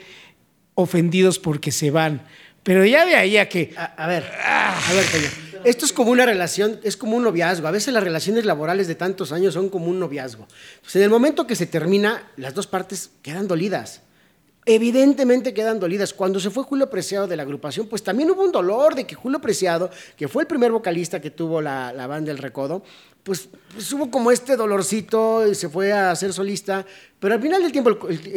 ofendidos 0.74 1.40
porque 1.40 1.72
se 1.72 1.90
van. 1.90 2.22
Pero 2.62 2.84
ya 2.84 3.04
de 3.04 3.16
ahí 3.16 3.38
a 3.38 3.48
que... 3.48 3.74
A, 3.76 4.06
ver, 4.06 4.24
a 4.44 4.78
ver, 4.94 5.04
esto 5.64 5.84
es 5.84 5.92
como 5.92 6.10
una 6.10 6.26
relación, 6.26 6.80
es 6.82 6.96
como 6.96 7.16
un 7.16 7.22
noviazgo. 7.22 7.68
A 7.68 7.70
veces 7.70 7.92
las 7.92 8.02
relaciones 8.02 8.44
laborales 8.44 8.86
de 8.86 8.94
tantos 8.94 9.32
años 9.32 9.54
son 9.54 9.68
como 9.68 9.86
un 9.86 9.98
noviazgo. 9.98 10.46
Pues 10.82 10.96
en 10.96 11.02
el 11.02 11.10
momento 11.10 11.46
que 11.46 11.56
se 11.56 11.66
termina, 11.66 12.30
las 12.36 12.54
dos 12.54 12.66
partes 12.66 13.10
quedan 13.22 13.48
dolidas. 13.48 14.02
Evidentemente 14.64 15.54
quedan 15.54 15.78
dolidas. 15.78 16.12
Cuando 16.12 16.40
se 16.40 16.50
fue 16.50 16.64
Julio 16.64 16.90
Preciado 16.90 17.28
de 17.28 17.36
la 17.36 17.44
agrupación, 17.44 17.86
pues 17.86 18.02
también 18.02 18.30
hubo 18.30 18.42
un 18.42 18.50
dolor 18.50 18.96
de 18.96 19.06
que 19.06 19.14
Julio 19.14 19.40
Preciado, 19.40 19.90
que 20.16 20.26
fue 20.26 20.42
el 20.42 20.48
primer 20.48 20.72
vocalista 20.72 21.20
que 21.20 21.30
tuvo 21.30 21.62
la, 21.62 21.92
banda 22.08 22.32
El 22.32 22.38
Recodo, 22.38 22.82
pues, 23.22 23.48
pues, 23.72 23.92
hubo 23.92 24.10
como 24.10 24.32
este 24.32 24.56
dolorcito 24.56 25.46
y 25.46 25.54
se 25.54 25.68
fue 25.68 25.92
a 25.92 26.14
ser 26.16 26.32
solista. 26.32 26.84
Pero 27.20 27.34
al 27.34 27.40
final 27.40 27.62
del 27.62 27.70
tiempo, 27.70 27.96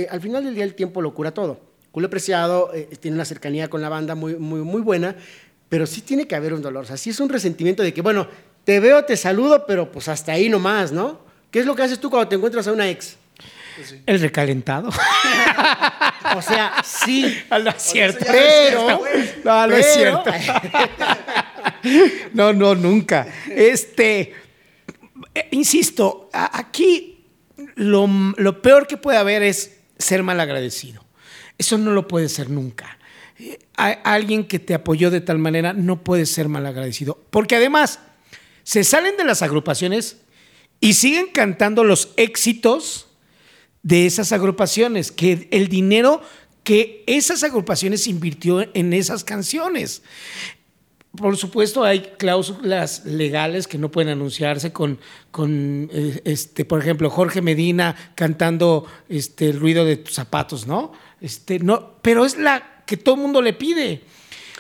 al 0.10 0.22
final 0.22 0.44
del 0.44 0.54
día 0.54 0.64
el 0.64 0.76
tiempo 0.76 1.02
lo 1.02 1.14
cura 1.16 1.34
todo. 1.34 1.70
Julio 1.92 2.10
Preciado 2.10 2.72
eh, 2.74 2.88
tiene 3.00 3.16
una 3.16 3.26
cercanía 3.26 3.68
con 3.68 3.82
la 3.82 3.90
banda 3.90 4.14
muy, 4.14 4.36
muy, 4.36 4.62
muy 4.62 4.82
buena, 4.82 5.16
pero 5.70 5.86
sí 5.86 6.02
tiene 6.02 6.28
que 6.28 6.36
haber 6.36 6.54
un 6.54 6.62
dolor. 6.62 6.84
O 6.84 6.88
sea, 6.88 6.98
sí 6.98 7.12
es 7.12 7.20
un 7.20 7.30
resentimiento 7.30 7.84
de 7.84 7.94
que, 7.94 8.02
bueno, 8.02 8.28
te 8.64 8.80
veo, 8.80 9.06
te 9.06 9.16
saludo, 9.16 9.66
pero 9.66 9.92
pues 9.92 10.08
hasta 10.08 10.34
ahí 10.34 10.50
nomás, 10.50 10.92
¿no? 10.92 11.22
¿Qué 11.52 11.60
es 11.60 11.66
lo 11.66 11.76
que 11.76 11.84
haces 11.84 12.00
tú 12.00 12.10
cuando 12.10 12.28
te 12.28 12.36
encuentras 12.36 12.68
a 12.68 12.74
una 12.74 12.90
ex? 12.90 13.18
El 14.06 14.20
recalentado. 14.20 14.90
o 16.36 16.42
sea, 16.42 16.74
sí. 16.84 17.38
No 17.50 17.70
es 17.70 17.82
cierto. 17.82 18.26
Pero. 18.30 19.02
No, 19.44 19.68
no 19.68 19.76
es 19.76 19.94
cierto. 19.94 20.32
no, 22.34 22.52
no, 22.52 22.76
nunca. 22.76 23.28
Este. 23.50 24.34
Eh, 25.34 25.48
insisto, 25.52 26.30
aquí 26.34 27.26
lo, 27.76 28.08
lo 28.38 28.62
peor 28.62 28.86
que 28.88 28.98
puede 28.98 29.18
haber 29.18 29.44
es 29.44 29.78
ser 29.98 30.24
mal 30.24 30.40
agradecido. 30.40 31.06
Eso 31.58 31.78
no 31.78 31.92
lo 31.92 32.08
puede 32.08 32.30
ser 32.30 32.50
nunca. 32.50 32.99
Eh, 33.40 33.58
alguien 33.76 34.46
que 34.46 34.60
te 34.60 34.74
apoyó 34.74 35.10
de 35.10 35.22
tal 35.22 35.40
manera 35.40 35.74
no 35.74 36.04
puede 36.04 36.26
ser 36.26 36.50
mal 36.50 36.66
agradecido. 36.66 37.18
Porque 37.30 37.56
además, 37.56 38.00
se 38.64 38.84
salen 38.84 39.18
de 39.18 39.24
las 39.24 39.42
agrupaciones 39.42 40.18
y 40.82 40.94
siguen 40.94 41.28
cantando 41.34 41.84
los 41.84 42.14
éxitos 42.18 43.08
de 43.82 44.06
esas 44.06 44.32
agrupaciones, 44.32 45.12
que 45.12 45.48
el 45.52 45.70
dinero 45.70 46.22
que 46.64 47.04
esas 47.08 47.44
agrupaciones 47.44 48.08
invirtió 48.08 48.62
en 48.76 48.94
esas 48.94 49.24
canciones. 49.24 50.04
Por 51.16 51.38
supuesto, 51.38 51.84
hay 51.84 52.02
cláusulas 52.20 53.06
legales 53.06 53.68
que 53.68 53.80
no 53.80 53.90
pueden 53.90 54.12
anunciarse 54.12 54.72
con, 54.72 55.00
con 55.32 55.90
eh, 55.92 56.22
este, 56.26 56.66
por 56.66 56.80
ejemplo, 56.80 57.10
Jorge 57.10 57.42
Medina 57.42 57.96
cantando 58.14 58.86
este, 59.08 59.50
el 59.50 59.60
ruido 59.60 59.86
de 59.86 59.98
tus 59.98 60.14
zapatos, 60.14 60.68
¿no? 60.68 60.92
Este, 61.20 61.58
no, 61.58 61.96
pero 62.04 62.26
es 62.26 62.38
la 62.38 62.79
que 62.90 62.98
todo 62.98 63.14
el 63.14 63.22
mundo 63.22 63.40
le 63.40 63.54
pide. 63.54 64.02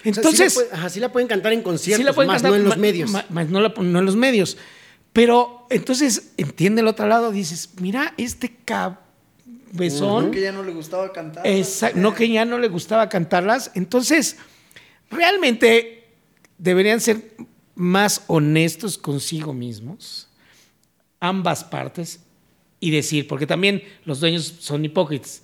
Entonces, 0.03 0.69
así 0.71 1.00
la, 1.00 1.12
pueden 1.12 1.27
cantar 1.27 1.51
en 1.51 1.63
conciertos, 1.63 2.15
más 2.27 2.43
no 2.43 2.55
en 2.55 2.63
los 2.63 2.77
medios. 2.77 3.09
Más, 3.09 3.50
no, 3.50 3.65
en 3.65 4.05
los 4.05 4.15
medios. 4.15 4.55
Pero 5.13 5.65
entonces, 5.71 6.33
entiende 6.38 6.81
el 6.81 6.88
otro 6.88 7.07
lado, 7.07 7.31
dices, 7.31 7.71
mira, 7.81 8.13
este 8.17 8.55
cabezón. 8.63 10.25
No 10.25 10.31
que 10.31 10.41
ya 10.41 10.51
no 10.51 10.62
le 10.62 10.74
gustaba 10.74 11.12
cantar. 11.12 11.43
no 11.95 12.13
que 12.13 12.29
ya 12.29 12.45
no 12.45 12.59
le 12.59 12.67
gustaba 12.67 13.09
cantarlas. 13.09 13.71
Entonces, 13.74 14.38
realmente 15.09 16.13
deberían 16.59 17.01
ser 17.01 17.33
más 17.74 18.25
honestos 18.27 19.00
consigo 19.00 19.55
mismos, 19.55 20.29
ambas 21.19 21.63
partes, 21.63 22.19
y 22.79 22.91
decir, 22.91 23.27
porque 23.27 23.48
también 23.48 23.81
los 24.05 24.19
dueños 24.19 24.53
son 24.59 24.86
hipócritas, 24.86 25.41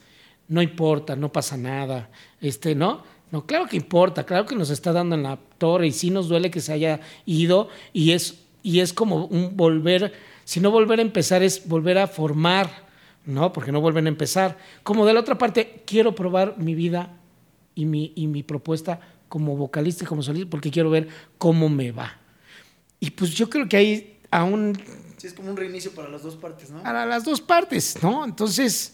no 0.47 0.61
importa, 0.61 1.15
no 1.15 1.31
pasa 1.31 1.57
nada, 1.57 2.09
este, 2.41 2.75
¿no? 2.75 3.03
No, 3.31 3.45
claro 3.45 3.67
que 3.67 3.75
importa, 3.75 4.25
claro 4.25 4.45
que 4.45 4.55
nos 4.55 4.69
está 4.69 4.93
dando 4.93 5.15
en 5.15 5.23
la 5.23 5.37
torre 5.57 5.87
y 5.87 5.91
sí 5.91 6.09
nos 6.11 6.29
duele 6.29 6.51
que 6.51 6.61
se 6.61 6.73
haya 6.73 6.99
ido 7.25 7.69
y 7.91 8.11
es, 8.11 8.39
y 8.61 8.79
es 8.79 8.93
como 8.93 9.25
un 9.25 9.57
volver, 9.57 10.13
si 10.43 10.59
no 10.59 10.71
volver 10.71 10.99
a 10.99 11.01
empezar 11.01 11.41
es 11.41 11.67
volver 11.67 11.97
a 11.97 12.07
formar, 12.07 12.85
¿no? 13.25 13.51
Porque 13.51 13.71
no 13.71 13.81
vuelven 13.81 14.05
a 14.05 14.09
empezar. 14.09 14.57
Como 14.83 15.05
de 15.05 15.13
la 15.13 15.19
otra 15.21 15.37
parte, 15.37 15.83
quiero 15.85 16.13
probar 16.13 16.57
mi 16.57 16.75
vida 16.75 17.17
y 17.73 17.85
mi, 17.85 18.13
y 18.15 18.27
mi 18.27 18.43
propuesta 18.43 18.99
como 19.27 19.57
vocalista 19.57 20.03
y 20.03 20.07
como 20.07 20.21
solista 20.21 20.49
porque 20.49 20.69
quiero 20.69 20.89
ver 20.89 21.07
cómo 21.37 21.67
me 21.67 21.91
va. 21.91 22.17
Y 22.99 23.09
pues 23.09 23.31
yo 23.31 23.49
creo 23.49 23.67
que 23.67 23.77
ahí 23.77 24.19
aún... 24.29 24.77
Sí, 25.17 25.27
es 25.27 25.33
como 25.33 25.49
un 25.49 25.57
reinicio 25.57 25.91
para 25.91 26.09
las 26.09 26.23
dos 26.23 26.35
partes, 26.35 26.69
¿no? 26.69 26.83
Para 26.83 27.05
las 27.05 27.25
dos 27.25 27.41
partes, 27.41 27.97
¿no? 28.01 28.23
Entonces... 28.23 28.93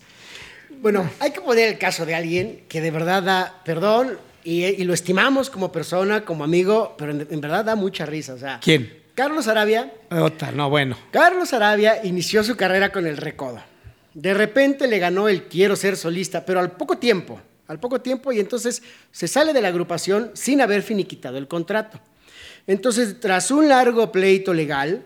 Bueno, 0.81 1.09
hay 1.19 1.31
que 1.31 1.41
poner 1.41 1.69
el 1.69 1.77
caso 1.77 2.05
de 2.05 2.15
alguien 2.15 2.63
que 2.67 2.81
de 2.81 2.91
verdad 2.91 3.23
da 3.23 3.61
perdón 3.63 4.17
y, 4.43 4.83
lo 4.83 4.93
estimamos 4.93 5.49
como 5.49 5.71
persona, 5.71 6.25
como 6.25 6.43
amigo, 6.43 6.95
pero 6.97 7.11
en, 7.11 7.41
verdad 7.41 7.63
da 7.63 7.75
mucha 7.75 8.05
risa. 8.05 8.33
O 8.33 8.37
sea, 8.37 8.59
¿Quién? 8.61 8.91
Carlos 9.13 9.47
Arabia. 9.47 9.93
Otra, 10.09 10.51
no, 10.51 10.69
bueno. 10.69 10.97
Carlos 11.11 11.53
Arabia 11.53 12.03
inició 12.03 12.43
su 12.43 12.57
carrera 12.57 12.91
con 12.91 13.05
el 13.05 13.17
Recodo. 13.17 13.61
De 14.13 14.33
repente 14.33 14.87
le 14.87 14.97
ganó 14.99 15.29
el 15.29 15.43
Quiero 15.43 15.75
ser 15.75 15.95
solista, 15.95 16.45
pero 16.45 16.59
al 16.59 16.71
poco 16.71 16.97
tiempo 16.97 17.39
al 17.71 17.79
poco 17.79 18.01
tiempo 18.01 18.33
y 18.33 18.39
entonces 18.41 18.83
se 19.13 19.29
sale 19.29 19.53
de 19.53 19.61
la 19.61 19.69
agrupación 19.69 20.31
sin 20.33 20.59
haber 20.59 20.83
finiquitado 20.83 21.37
el 21.37 21.47
contrato. 21.47 22.01
Entonces, 22.67 23.21
tras 23.21 23.49
un 23.49 23.69
largo 23.69 24.11
pleito 24.11 24.53
legal, 24.53 25.03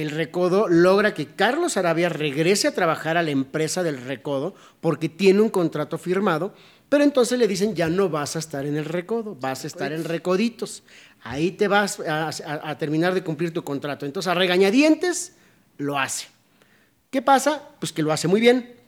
el 0.00 0.10
Recodo 0.10 0.68
logra 0.68 1.14
que 1.14 1.26
Carlos 1.26 1.76
Arabia 1.76 2.08
regrese 2.08 2.68
a 2.68 2.74
trabajar 2.74 3.16
a 3.16 3.22
la 3.22 3.30
empresa 3.30 3.82
del 3.82 4.02
Recodo 4.02 4.54
porque 4.80 5.08
tiene 5.08 5.40
un 5.40 5.50
contrato 5.50 5.98
firmado, 5.98 6.54
pero 6.88 7.04
entonces 7.04 7.38
le 7.38 7.46
dicen 7.46 7.74
ya 7.74 7.88
no 7.88 8.08
vas 8.08 8.36
a 8.36 8.38
estar 8.38 8.66
en 8.66 8.76
el 8.76 8.84
Recodo, 8.84 9.36
vas 9.40 9.64
a 9.64 9.66
estar 9.66 9.92
en 9.92 10.04
Recoditos. 10.04 10.82
Ahí 11.22 11.52
te 11.52 11.68
vas 11.68 12.00
a, 12.00 12.30
a 12.44 12.78
terminar 12.78 13.14
de 13.14 13.22
cumplir 13.22 13.52
tu 13.52 13.62
contrato. 13.62 14.06
Entonces, 14.06 14.28
a 14.30 14.34
regañadientes, 14.34 15.34
lo 15.78 15.98
hace. 15.98 16.26
¿Qué 17.10 17.22
pasa? 17.22 17.62
Pues 17.78 17.92
que 17.92 18.02
lo 18.02 18.12
hace 18.12 18.26
muy 18.28 18.40
bien 18.40 18.82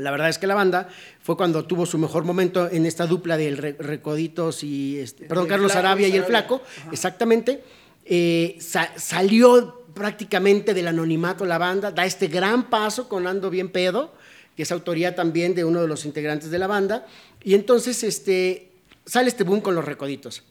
la 0.00 0.10
verdad 0.10 0.28
es 0.28 0.38
que 0.38 0.46
la 0.46 0.54
banda 0.54 0.88
fue 1.22 1.36
cuando 1.36 1.64
tuvo 1.64 1.86
su 1.86 1.98
mejor 1.98 2.24
momento 2.24 2.70
en 2.70 2.86
esta 2.86 3.06
dupla 3.06 3.36
del 3.36 3.56
Recoditos 3.58 4.64
y, 4.64 4.98
este, 4.98 5.26
perdón, 5.26 5.46
Carlos 5.46 5.76
Arabia 5.76 6.08
y 6.08 6.16
el 6.16 6.24
Flaco, 6.24 6.62
exactamente. 6.90 7.62
Eh, 8.04 8.58
salió 8.96 9.79
prácticamente 10.00 10.72
del 10.72 10.88
anonimato 10.88 11.44
la 11.44 11.58
banda, 11.58 11.92
da 11.92 12.06
este 12.06 12.28
gran 12.28 12.70
paso 12.70 13.06
con 13.06 13.26
Ando 13.26 13.50
Bien 13.50 13.68
Pedo, 13.68 14.14
que 14.56 14.62
es 14.62 14.72
autoría 14.72 15.14
también 15.14 15.54
de 15.54 15.62
uno 15.62 15.82
de 15.82 15.88
los 15.88 16.06
integrantes 16.06 16.50
de 16.50 16.58
la 16.58 16.66
banda, 16.66 17.06
y 17.44 17.52
entonces 17.52 18.02
este, 18.02 18.72
sale 19.04 19.28
este 19.28 19.44
boom 19.44 19.60
con 19.60 19.74
los 19.74 19.84
Recoditos. 19.84 20.42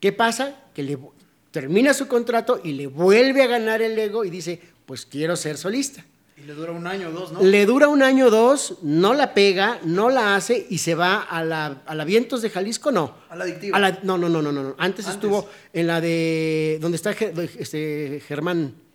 ¿Qué 0.00 0.10
pasa? 0.10 0.56
Que 0.74 0.82
le 0.82 0.98
termina 1.52 1.94
su 1.94 2.08
contrato 2.08 2.60
y 2.64 2.72
le 2.72 2.88
vuelve 2.88 3.44
a 3.44 3.46
ganar 3.46 3.80
el 3.80 3.96
ego 3.96 4.24
y 4.24 4.30
dice, 4.30 4.60
pues 4.86 5.06
quiero 5.06 5.36
ser 5.36 5.56
solista. 5.56 6.04
Y 6.36 6.40
le 6.44 6.54
dura 6.54 6.72
un 6.72 6.88
año 6.88 7.10
o 7.10 7.12
dos, 7.12 7.30
¿no? 7.30 7.40
Le 7.44 7.64
dura 7.64 7.86
un 7.86 8.02
año 8.02 8.26
o 8.26 8.30
dos, 8.30 8.78
no 8.82 9.14
la 9.14 9.34
pega, 9.34 9.78
no 9.84 10.10
la 10.10 10.34
hace 10.34 10.66
y 10.68 10.78
se 10.78 10.96
va 10.96 11.20
a 11.22 11.44
la, 11.44 11.80
a 11.86 11.94
la 11.94 12.04
Vientos 12.04 12.42
de 12.42 12.50
Jalisco, 12.50 12.90
no. 12.90 13.14
A 13.28 13.36
la 13.36 13.44
adictiva. 13.44 13.78
no, 14.02 14.18
no, 14.18 14.28
no, 14.28 14.42
no, 14.42 14.50
no. 14.50 14.74
Antes, 14.78 15.06
estuvo 15.06 15.48
en 15.72 15.86
la 15.86 16.00
de. 16.00 16.78
donde 16.80 16.96
está 16.96 17.12
este, 17.12 18.20
Germán. 18.26 18.85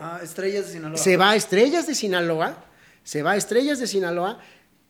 Ah, 0.00 0.20
Estrellas 0.22 0.66
de 0.66 0.72
Sinaloa. 0.72 0.98
Se 0.98 1.16
va 1.16 1.30
a 1.30 1.36
Estrellas 1.36 1.86
de 1.86 1.94
Sinaloa. 1.94 2.64
Se 3.02 3.22
va 3.22 3.32
a 3.32 3.36
Estrellas 3.36 3.78
de 3.78 3.86
Sinaloa. 3.86 4.38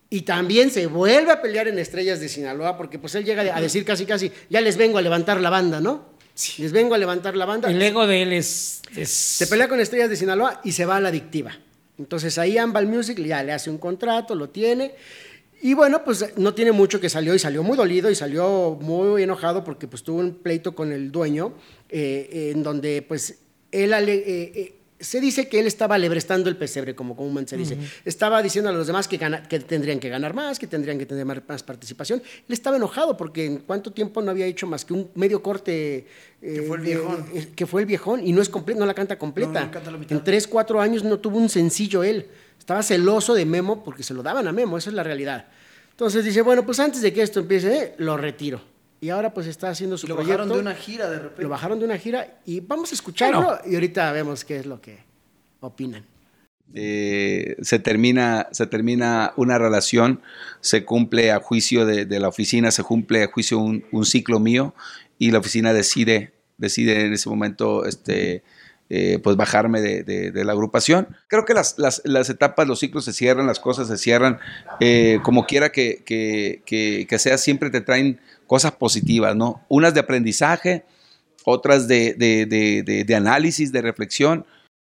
Y 0.08 0.22
también 0.22 0.70
se 0.70 0.86
vuelve 0.86 1.30
a 1.30 1.40
pelear 1.40 1.68
en 1.68 1.78
Estrellas 1.78 2.18
de 2.18 2.28
Sinaloa, 2.28 2.76
porque 2.76 2.98
pues 2.98 3.14
él 3.14 3.24
llega 3.24 3.42
a 3.56 3.60
decir 3.60 3.84
casi, 3.84 4.06
casi, 4.06 4.32
ya 4.48 4.60
les 4.60 4.76
vengo 4.76 4.98
a 4.98 5.02
levantar 5.02 5.40
la 5.40 5.50
banda, 5.50 5.80
¿no? 5.80 6.10
Les 6.58 6.72
vengo 6.72 6.94
a 6.94 6.98
levantar 6.98 7.36
la 7.36 7.44
banda. 7.44 7.70
El 7.70 7.80
ego 7.80 8.06
de 8.06 8.22
él 8.22 8.32
es... 8.32 8.82
Se 9.04 9.46
pelea 9.46 9.68
con 9.68 9.78
Estrellas 9.78 10.10
de 10.10 10.16
Sinaloa 10.16 10.60
y 10.64 10.72
se 10.72 10.84
va 10.84 10.96
a 10.96 11.00
la 11.00 11.10
adictiva. 11.10 11.52
Entonces 11.98 12.38
ahí 12.38 12.56
Ambal 12.56 12.86
Music 12.86 13.18
ya 13.20 13.42
le 13.42 13.52
hace 13.52 13.70
un 13.70 13.78
contrato, 13.78 14.34
lo 14.34 14.48
tiene. 14.48 14.94
Y 15.62 15.74
bueno, 15.74 16.02
pues 16.02 16.36
no 16.38 16.54
tiene 16.54 16.72
mucho 16.72 16.98
que 16.98 17.10
salió 17.10 17.34
y 17.34 17.38
salió 17.38 17.62
muy 17.62 17.76
dolido 17.76 18.10
y 18.10 18.14
salió 18.14 18.78
muy 18.80 19.22
enojado 19.22 19.62
porque 19.62 19.86
pues 19.86 20.02
tuvo 20.02 20.20
un 20.20 20.36
pleito 20.36 20.74
con 20.74 20.90
el 20.90 21.12
dueño 21.12 21.52
eh, 21.90 22.52
en 22.54 22.62
donde 22.62 23.02
pues 23.02 23.38
él 23.70 23.92
eh, 23.92 24.02
eh, 24.08 24.74
se 25.00 25.20
dice 25.20 25.48
que 25.48 25.58
él 25.58 25.66
estaba 25.66 25.94
alebrestando 25.94 26.48
el 26.50 26.56
pesebre, 26.56 26.94
como 26.94 27.16
comúnmente 27.16 27.50
se 27.50 27.56
dice. 27.56 27.78
Estaba 28.04 28.42
diciendo 28.42 28.68
a 28.68 28.72
los 28.72 28.86
demás 28.86 29.08
que, 29.08 29.18
que, 29.48 29.60
tendrían 29.60 29.98
que 29.98 30.08
ganar 30.10 30.34
más, 30.34 30.58
que 30.58 30.66
tendrían 30.66 30.98
que 30.98 31.06
tener 31.06 31.24
más 31.24 31.62
participación. 31.62 32.20
Él 32.20 32.52
estaba 32.52 32.76
enojado 32.76 33.16
porque 33.16 33.46
en 33.46 33.58
cuánto 33.58 33.92
tiempo 33.92 34.20
no 34.20 34.30
había 34.30 34.46
hecho 34.46 34.66
más 34.66 34.84
que 34.84 34.92
un 34.92 35.10
medio 35.14 35.42
corte. 35.42 36.06
Eh, 36.42 36.54
que 36.54 36.62
fue 36.62 36.76
el 36.76 36.82
viejón. 36.82 37.26
que 37.56 37.66
fue 37.66 37.80
el 37.80 37.86
viejón 37.86 38.26
y 38.26 38.32
no, 38.32 38.42
es 38.42 38.50
no 38.50 38.86
la 38.86 38.94
canta 38.94 39.18
completa. 39.18 39.70
en 40.08 40.22
tres, 40.22 40.46
cuatro 40.46 40.80
años 40.80 41.02
no 41.02 41.18
tuvo 41.18 41.38
un 41.38 41.48
sencillo 41.48 42.04
él. 42.04 42.28
Estaba 42.58 42.82
celoso 42.82 43.34
de 43.34 43.46
Memo 43.46 43.82
porque 43.82 44.02
se 44.02 44.12
lo 44.12 44.22
daban 44.22 44.46
a 44.46 44.52
Memo, 44.52 44.76
esa 44.76 44.90
es 44.90 44.94
la 44.94 45.02
realidad. 45.02 45.46
Entonces 45.92 46.24
dice, 46.24 46.42
bueno, 46.42 46.64
pues 46.64 46.78
antes 46.78 47.00
de 47.00 47.12
que 47.12 47.22
esto 47.22 47.40
empiece, 47.40 47.94
lo 47.98 48.16
retiro 48.16 48.69
y 49.00 49.08
ahora 49.08 49.32
pues 49.32 49.46
está 49.46 49.70
haciendo 49.70 49.96
su 49.96 50.06
proyecto. 50.06 50.22
Lo 50.22 50.28
bajaron 50.28 50.48
de 50.48 50.60
una 50.60 50.74
gira 50.74 51.10
de 51.10 51.18
repente. 51.18 51.42
Lo 51.42 51.48
bajaron 51.48 51.78
de 51.78 51.84
una 51.86 51.98
gira 51.98 52.38
y 52.44 52.60
vamos 52.60 52.92
a 52.92 52.94
escucharlo 52.94 53.58
y 53.66 53.74
ahorita 53.74 54.12
vemos 54.12 54.44
qué 54.44 54.58
es 54.58 54.66
lo 54.66 54.80
que 54.80 54.98
opinan. 55.60 56.04
Eh, 56.72 57.56
se, 57.62 57.80
termina, 57.80 58.48
se 58.52 58.66
termina 58.66 59.32
una 59.36 59.58
relación, 59.58 60.20
se 60.60 60.84
cumple 60.84 61.32
a 61.32 61.40
juicio 61.40 61.84
de, 61.84 62.20
la 62.20 62.28
oficina, 62.28 62.70
se 62.70 62.84
cumple 62.84 63.24
a 63.24 63.26
juicio 63.26 63.58
un, 63.58 64.04
ciclo 64.04 64.38
mío 64.38 64.74
y 65.18 65.32
la 65.32 65.38
oficina 65.38 65.72
decide, 65.72 66.32
decide 66.58 67.06
en 67.06 67.12
ese 67.12 67.28
momento 67.28 67.86
este, 67.86 68.44
eh, 68.92 69.20
pues 69.22 69.36
bajarme 69.36 69.80
de, 69.80 70.32
la 70.44 70.50
agrupación. 70.50 71.06
Creo 71.28 71.44
que 71.44 71.54
las, 71.54 71.76
etapas, 72.28 72.66
los 72.66 72.80
ciclos 72.80 73.04
se 73.04 73.12
cierran, 73.12 73.46
las 73.46 73.60
cosas 73.60 73.86
se 73.86 73.96
cierran, 73.96 74.40
eh, 74.80 75.20
como 75.22 75.46
quiera 75.46 75.70
que, 75.70 77.14
sea, 77.16 77.38
siempre 77.38 77.70
te 77.70 77.82
traen 77.82 78.20
cosas 78.48 78.72
positivas, 78.72 79.36
¿no? 79.36 79.64
Unas 79.68 79.94
de 79.94 80.00
aprendizaje, 80.00 80.84
otras 81.44 81.86
de, 81.86 83.14
análisis, 83.16 83.70
de 83.70 83.80
reflexión. 83.80 84.44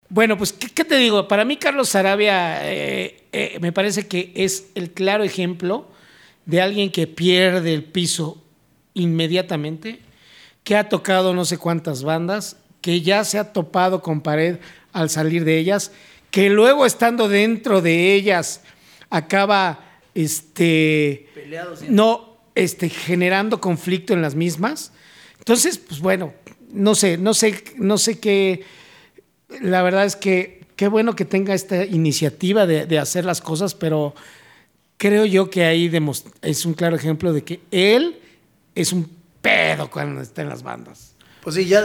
Bueno, 0.10 0.38
pues, 0.38 0.53
¿qué, 0.53 0.86
te 0.86 0.97
digo? 0.97 1.27
Para 1.27 1.43
mí, 1.43 1.57
Carlos 1.57 1.89
Sarabia 1.89 2.60
eh, 2.62 3.57
me 3.62 3.71
parece 3.71 4.05
que 4.05 4.31
es 4.36 4.67
el 4.75 4.91
claro 4.91 5.23
ejemplo 5.23 5.88
de 6.45 6.62
alguien 6.62 6.91
que 6.91 7.07
pierde 7.07 7.73
el 7.73 7.83
piso 7.83 8.43
inmediatamente, 8.93 10.01
que 10.63 10.75
ha 10.75 10.88
tocado 10.88 11.33
no 11.33 11.45
sé 11.45 11.57
cuántas 11.57 12.03
bandas, 12.03 12.57
que 12.88 13.02
ya 13.02 13.26
se 13.26 13.38
ha 13.38 13.52
topado 13.52 14.02
con 14.02 14.21
pared 14.21 14.60
al 14.93 15.10
salir 15.10 15.43
de 15.43 15.58
ellas, 15.58 15.91
que 16.32 16.50
luego 16.50 16.86
estando 16.86 17.28
dentro 17.28 17.82
de 17.82 18.13
ellas 18.13 18.62
acaba 19.10 20.00
este 20.15 21.28
no 21.89 22.38
este 22.56 22.88
generando 22.88 23.60
conflicto 23.60 24.13
en 24.13 24.21
las 24.21 24.36
mismas. 24.36 24.93
Entonces, 25.38 25.78
pues 25.80 26.00
bueno, 26.00 26.34
no 26.71 26.95
sé, 26.95 27.17
no 27.17 27.34
sé, 27.34 27.62
no 27.76 27.97
sé 27.97 28.19
qué. 28.19 28.63
La 29.60 29.82
verdad 29.82 30.06
es 30.06 30.15
que 30.15 30.62
qué 30.78 30.88
bueno 30.88 31.13
que 31.13 31.26
tenga 31.26 31.54
esta 31.54 31.84
iniciativa 31.84 32.65
de, 32.65 33.00
hacer 33.00 33.26
las 33.26 33.41
cosas, 33.41 33.76
pero 33.76 34.15
creo 34.95 35.26
yo 35.26 35.50
que 35.50 35.65
ahí 35.65 35.91
es 36.41 36.65
un 36.65 36.73
claro 36.73 36.95
ejemplo 36.95 37.34
de 37.34 37.43
que 37.43 37.60
él 37.69 38.17
es 38.76 38.93
un 38.93 39.10
pedo 39.41 39.91
cuando 39.91 40.21
está 40.21 40.41
en 40.41 40.47
las 40.47 40.63
bandas. 40.63 41.15
Pues 41.43 41.58
sí, 41.58 41.65
ya 41.65 41.82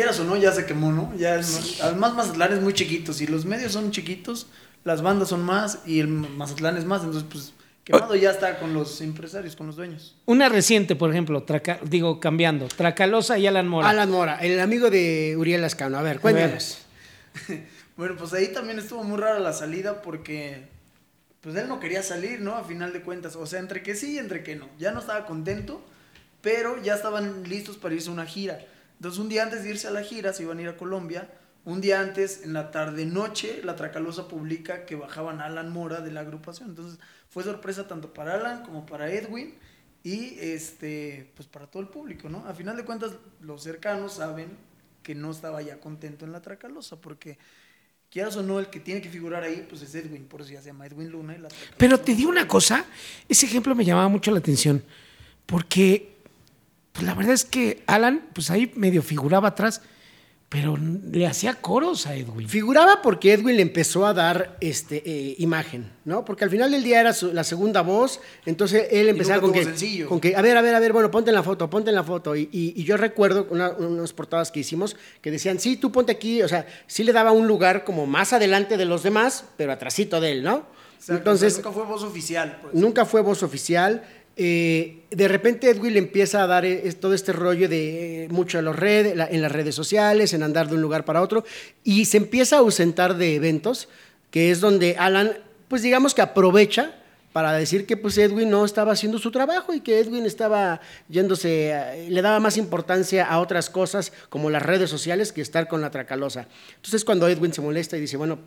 quieras 0.00 0.18
o 0.18 0.24
no, 0.24 0.34
ya 0.34 0.50
se 0.50 0.64
quemó, 0.64 0.92
¿no? 0.92 1.12
Ya 1.18 1.34
además 1.82 2.14
Mazatlán 2.14 2.54
es 2.54 2.62
muy 2.62 2.72
chiquito, 2.72 3.12
si 3.12 3.26
los 3.26 3.44
medios 3.44 3.72
son 3.72 3.90
chiquitos, 3.90 4.46
las 4.82 5.02
bandas 5.02 5.28
son 5.28 5.42
más 5.42 5.80
y 5.84 6.00
el 6.00 6.08
Mazatlán 6.08 6.78
es 6.78 6.86
más, 6.86 7.02
entonces 7.02 7.28
pues 7.30 7.52
quemado 7.84 8.16
ya 8.16 8.30
está 8.30 8.58
con 8.58 8.72
los 8.72 9.02
empresarios, 9.02 9.56
con 9.56 9.66
los 9.66 9.76
dueños. 9.76 10.16
Una 10.24 10.48
reciente, 10.48 10.96
por 10.96 11.10
ejemplo, 11.10 11.44
digo 11.84 12.18
cambiando, 12.18 12.68
Tracalosa 12.68 13.36
y 13.36 13.46
Alan 13.46 13.68
Mora. 13.68 13.90
Alan 13.90 14.10
Mora, 14.10 14.38
el 14.38 14.58
amigo 14.58 14.88
de 14.88 15.34
Uriel 15.36 15.62
Ascano. 15.64 15.98
A 15.98 16.02
ver, 16.02 16.18
cuéntanos. 16.20 16.78
bueno, 17.98 18.16
pues 18.16 18.32
ahí 18.32 18.48
también 18.48 18.78
estuvo 18.78 19.04
muy 19.04 19.20
rara 19.20 19.38
la 19.38 19.52
salida 19.52 20.00
porque 20.00 20.62
pues 21.42 21.54
él 21.56 21.68
no 21.68 21.78
quería 21.78 22.02
salir, 22.02 22.40
¿no? 22.40 22.54
A 22.54 22.64
final 22.64 22.94
de 22.94 23.02
cuentas, 23.02 23.36
o 23.36 23.44
sea, 23.44 23.60
entre 23.60 23.82
que 23.82 23.94
sí 23.94 24.14
y 24.14 24.18
entre 24.18 24.42
que 24.42 24.56
no. 24.56 24.66
Ya 24.78 24.92
no 24.92 25.00
estaba 25.00 25.26
contento, 25.26 25.84
pero 26.40 26.82
ya 26.82 26.94
estaban 26.94 27.42
listos 27.46 27.76
para 27.76 27.94
irse 27.94 28.08
a 28.08 28.12
una 28.12 28.24
gira. 28.24 28.60
Entonces 29.00 29.18
un 29.18 29.30
día 29.30 29.44
antes 29.44 29.64
de 29.64 29.70
irse 29.70 29.88
a 29.88 29.90
la 29.90 30.02
gira, 30.02 30.34
se 30.34 30.42
iban 30.42 30.58
a 30.58 30.62
ir 30.62 30.68
a 30.68 30.76
Colombia, 30.76 31.26
un 31.64 31.80
día 31.80 32.00
antes, 32.00 32.42
en 32.44 32.52
la 32.52 32.70
tarde-noche, 32.70 33.62
la 33.64 33.76
Tracalosa 33.76 34.28
publica 34.28 34.84
que 34.84 34.94
bajaban 34.94 35.40
Alan 35.40 35.72
Mora 35.72 36.02
de 36.02 36.10
la 36.10 36.20
agrupación. 36.20 36.70
Entonces 36.70 36.98
fue 37.30 37.42
sorpresa 37.42 37.88
tanto 37.88 38.12
para 38.12 38.34
Alan 38.34 38.62
como 38.62 38.84
para 38.84 39.10
Edwin 39.10 39.54
y 40.02 40.38
este, 40.38 41.30
pues 41.34 41.48
para 41.48 41.66
todo 41.66 41.82
el 41.82 41.88
público, 41.88 42.28
¿no? 42.28 42.46
A 42.46 42.52
final 42.52 42.76
de 42.76 42.84
cuentas, 42.84 43.12
los 43.40 43.62
cercanos 43.62 44.14
saben 44.14 44.48
que 45.02 45.14
no 45.14 45.30
estaba 45.30 45.62
ya 45.62 45.80
contento 45.80 46.26
en 46.26 46.32
la 46.32 46.42
Tracalosa, 46.42 46.96
porque 46.96 47.38
quieras 48.10 48.36
o 48.36 48.42
no, 48.42 48.58
el 48.58 48.68
que 48.68 48.80
tiene 48.80 49.00
que 49.00 49.08
figurar 49.08 49.42
ahí, 49.42 49.66
pues 49.66 49.80
es 49.80 49.94
Edwin, 49.94 50.24
por 50.24 50.42
eso 50.42 50.52
ya 50.52 50.60
se 50.60 50.66
llama 50.66 50.86
Edwin 50.86 51.10
Luna 51.10 51.34
y 51.34 51.38
la. 51.38 51.48
Pero 51.76 52.00
te 52.00 52.14
digo 52.14 52.30
una 52.30 52.46
cosa, 52.48 52.84
ese 53.28 53.46
ejemplo 53.46 53.74
me 53.74 53.84
llamaba 53.84 54.08
mucho 54.08 54.30
la 54.30 54.38
atención, 54.38 54.82
porque 55.46 56.19
pues 56.92 57.06
la 57.06 57.14
verdad 57.14 57.34
es 57.34 57.44
que 57.44 57.82
Alan, 57.86 58.28
pues 58.32 58.50
ahí 58.50 58.72
medio 58.74 59.02
figuraba 59.02 59.48
atrás, 59.48 59.82
pero 60.50 60.76
le 60.76 61.28
hacía 61.28 61.54
coros 61.54 62.08
a 62.08 62.16
Edwin. 62.16 62.48
Figuraba 62.48 63.02
porque 63.02 63.32
Edwin 63.32 63.54
le 63.54 63.62
empezó 63.62 64.04
a 64.04 64.12
dar 64.12 64.56
este, 64.60 65.00
eh, 65.06 65.36
imagen, 65.38 65.92
¿no? 66.04 66.24
Porque 66.24 66.42
al 66.42 66.50
final 66.50 66.72
del 66.72 66.82
día 66.82 67.00
era 67.00 67.14
la 67.32 67.44
segunda 67.44 67.82
voz, 67.82 68.20
entonces 68.44 68.88
él 68.90 69.08
empezaba 69.08 69.40
con 69.40 69.52
que, 69.52 70.06
con 70.08 70.18
que, 70.18 70.34
a 70.34 70.42
ver, 70.42 70.56
a 70.56 70.60
ver, 70.60 70.74
a 70.74 70.80
ver, 70.80 70.92
bueno, 70.92 71.08
ponte 71.08 71.30
en 71.30 71.36
la 71.36 71.44
foto, 71.44 71.70
ponte 71.70 71.90
en 71.90 71.94
la 71.94 72.02
foto. 72.02 72.34
Y, 72.34 72.82
yo 72.82 72.96
recuerdo 72.96 73.46
unas 73.48 74.12
portadas 74.12 74.50
que 74.50 74.58
hicimos 74.58 74.96
que 75.20 75.30
decían, 75.30 75.60
sí, 75.60 75.76
tú 75.76 75.92
ponte 75.92 76.10
aquí, 76.10 76.42
o 76.42 76.48
sea, 76.48 76.66
sí 76.88 77.04
le 77.04 77.12
daba 77.12 77.30
un 77.30 77.46
lugar 77.46 77.84
como 77.84 78.06
más 78.06 78.32
adelante 78.32 78.76
de 78.76 78.86
los 78.86 79.04
demás, 79.04 79.44
pero 79.56 79.70
atrásito 79.70 80.20
de 80.20 80.32
él, 80.32 80.42
¿no? 80.42 80.66
entonces, 81.08 81.56
nunca 81.56 81.72
fue 81.72 81.84
voz 81.84 82.02
oficial. 82.02 82.58
Pues. 82.60 82.74
Nunca 82.74 83.04
fue 83.04 83.22
voz 83.22 83.42
oficial. 83.42 84.02
Eh, 84.36 85.02
de 85.10 85.28
repente 85.28 85.68
Edwin 85.68 85.92
le 85.92 85.98
empieza 85.98 86.42
a 86.42 86.46
dar 86.46 86.64
eh, 86.64 86.90
todo 86.92 87.14
este 87.14 87.32
rollo 87.32 87.68
de 87.68 88.24
eh, 88.24 88.28
mucho 88.28 88.58
en, 88.58 88.64
los 88.64 88.76
redes, 88.76 89.14
en 89.30 89.42
las 89.42 89.52
redes 89.52 89.74
sociales, 89.74 90.32
en 90.32 90.42
andar 90.42 90.68
de 90.68 90.76
un 90.76 90.82
lugar 90.82 91.04
para 91.04 91.20
otro, 91.20 91.44
y 91.84 92.04
se 92.04 92.16
empieza 92.16 92.56
a 92.56 92.60
ausentar 92.60 93.16
de 93.16 93.34
eventos, 93.34 93.88
que 94.30 94.50
es 94.50 94.60
donde 94.60 94.96
Alan, 94.98 95.36
pues 95.68 95.82
digamos 95.82 96.14
que 96.14 96.22
aprovecha 96.22 96.94
para 97.32 97.52
decir 97.52 97.86
que 97.86 97.96
pues 97.96 98.18
Edwin 98.18 98.50
no 98.50 98.64
estaba 98.64 98.92
haciendo 98.92 99.18
su 99.18 99.30
trabajo 99.30 99.74
y 99.74 99.80
que 99.80 100.00
Edwin 100.00 100.26
estaba 100.26 100.80
yéndose, 101.08 102.06
le 102.08 102.22
daba 102.22 102.40
más 102.40 102.56
importancia 102.56 103.24
a 103.24 103.40
otras 103.40 103.70
cosas 103.70 104.12
como 104.28 104.50
las 104.50 104.62
redes 104.62 104.90
sociales 104.90 105.32
que 105.32 105.40
estar 105.40 105.68
con 105.68 105.80
la 105.80 105.90
tracalosa. 105.90 106.48
Entonces 106.76 107.04
cuando 107.04 107.28
Edwin 107.28 107.52
se 107.52 107.60
molesta 107.60 107.96
y 107.96 108.00
dice, 108.00 108.16
bueno, 108.16 108.38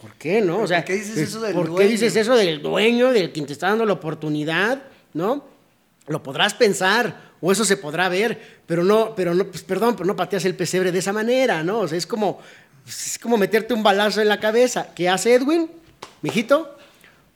¿por 0.00 0.14
qué 0.14 0.40
no? 0.40 0.60
O 0.60 0.66
sea, 0.66 0.78
¿por 0.78 0.86
qué 0.86 0.94
dices 0.94 1.18
eso 1.18 1.40
del 1.40 1.54
¿por 1.54 1.76
qué 1.76 1.86
dices 1.86 2.16
eso 2.16 2.34
del 2.34 2.62
dueño, 2.62 3.12
del 3.12 3.30
quien 3.30 3.46
te 3.46 3.52
está 3.52 3.68
dando 3.68 3.84
la 3.84 3.94
oportunidad? 3.94 4.93
¿No? 5.14 5.44
Lo 6.06 6.22
podrás 6.22 6.52
pensar 6.52 7.32
o 7.40 7.50
eso 7.50 7.64
se 7.64 7.76
podrá 7.76 8.08
ver, 8.08 8.60
pero 8.66 8.84
no, 8.84 9.14
pero 9.14 9.34
no, 9.34 9.46
pues 9.46 9.62
perdón, 9.62 9.96
pero 9.96 10.06
no 10.06 10.16
pateas 10.16 10.44
el 10.44 10.54
pesebre 10.54 10.92
de 10.92 10.98
esa 10.98 11.12
manera, 11.12 11.62
¿no? 11.62 11.80
O 11.80 11.88
sea, 11.88 11.96
es 11.96 12.06
como, 12.06 12.40
es 12.86 13.18
como 13.18 13.36
meterte 13.38 13.72
un 13.72 13.82
balazo 13.82 14.20
en 14.20 14.28
la 14.28 14.38
cabeza. 14.38 14.88
¿Qué 14.94 15.08
hace 15.08 15.34
Edwin? 15.34 15.70
Mijito, 16.20 16.76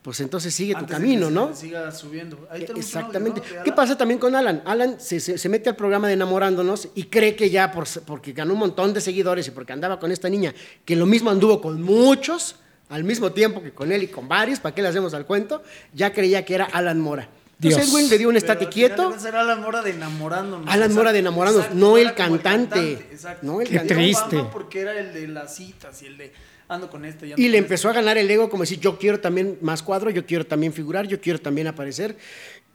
pues 0.03 0.21
entonces 0.21 0.55
sigue 0.55 0.75
tu 0.75 0.87
camino, 0.87 1.31
¿no? 1.31 1.55
Siga 1.55 1.91
subiendo. 1.93 2.49
Exactamente. 2.77 3.43
¿Qué 3.65 3.73
pasa 3.73 3.97
también 3.97 4.19
con 4.19 4.35
Alan? 4.35 4.63
Alan 4.65 4.99
se, 4.99 5.49
mete 5.49 5.69
al 5.69 5.77
programa 5.77 6.09
de 6.09 6.15
enamorándonos 6.15 6.89
y 6.95 7.05
cree 7.05 7.37
que 7.37 7.51
ya 7.51 7.73
por, 7.73 7.87
porque 8.07 8.33
ganó 8.33 8.55
un 8.55 8.61
montón 8.61 8.95
de 8.95 9.01
seguidores 9.01 9.49
y 9.49 9.51
porque 9.51 9.73
andaba 9.73 10.01
con 10.01 10.13
esta 10.13 10.29
niña, 10.29 10.55
que 10.85 10.97
lo 10.97 11.07
mismo 11.07 11.31
anduvo 11.31 11.61
con 11.61 11.83
muchos 11.83 12.57
al 12.89 13.05
mismo 13.05 13.33
tiempo 13.33 13.63
que 13.63 13.73
con 13.73 13.93
él 13.93 14.03
y 14.03 14.09
con 14.09 14.29
varios, 14.29 14.61
¿para 14.61 14.75
qué 14.75 14.81
le 14.81 14.89
hacemos 14.89 15.13
al 15.13 15.27
cuento? 15.27 15.63
Ya 15.93 16.13
creía 16.13 16.45
que 16.45 16.55
era 16.55 16.65
Alan 16.65 16.99
Mora. 17.01 17.29
Entonces 17.61 17.93
Edwin 17.93 18.09
le 18.09 18.19
dio 18.19 18.29
un 18.29 18.37
estate 18.37 18.69
quieto. 18.69 19.13
Era 19.27 19.41
Alan 19.41 19.61
Mora 19.61 19.83
de 19.83 19.91
enamorándonos. 19.91 20.73
Alan 20.73 20.95
Mora 20.95 21.13
de 21.13 21.19
enamorándonos, 21.19 21.75
no 21.75 21.97
el 21.97 22.15
cantante. 22.15 23.19
No 23.43 23.61
el 23.61 23.69
Qué 23.69 23.81
triste. 23.81 24.45
Porque 24.53 24.81
era 24.81 24.99
el 24.99 25.13
de 25.13 25.27
las 25.27 25.57
citas 25.57 26.01
y 26.03 26.07
el 26.07 26.19
de 26.19 26.33
ando 26.69 26.89
con 26.89 27.05
este. 27.05 27.35
Y, 27.37 27.49
le 27.49 27.59
empezó 27.59 27.89
a 27.89 27.93
ganar 27.93 28.17
el 28.17 28.31
ego 28.31 28.49
como 28.49 28.63
decir, 28.63 28.79
yo 28.79 28.99
quiero 28.99 29.21
también 29.21 29.59
más 29.61 29.83
cuadro, 29.83 30.11
yo 30.11 30.25
quiero 30.25 30.47
también 30.47 30.73
figurar, 30.73 31.07
yo 31.07 31.21
quiero 31.21 31.41
también 31.41 31.67
aparecer, 31.67 32.17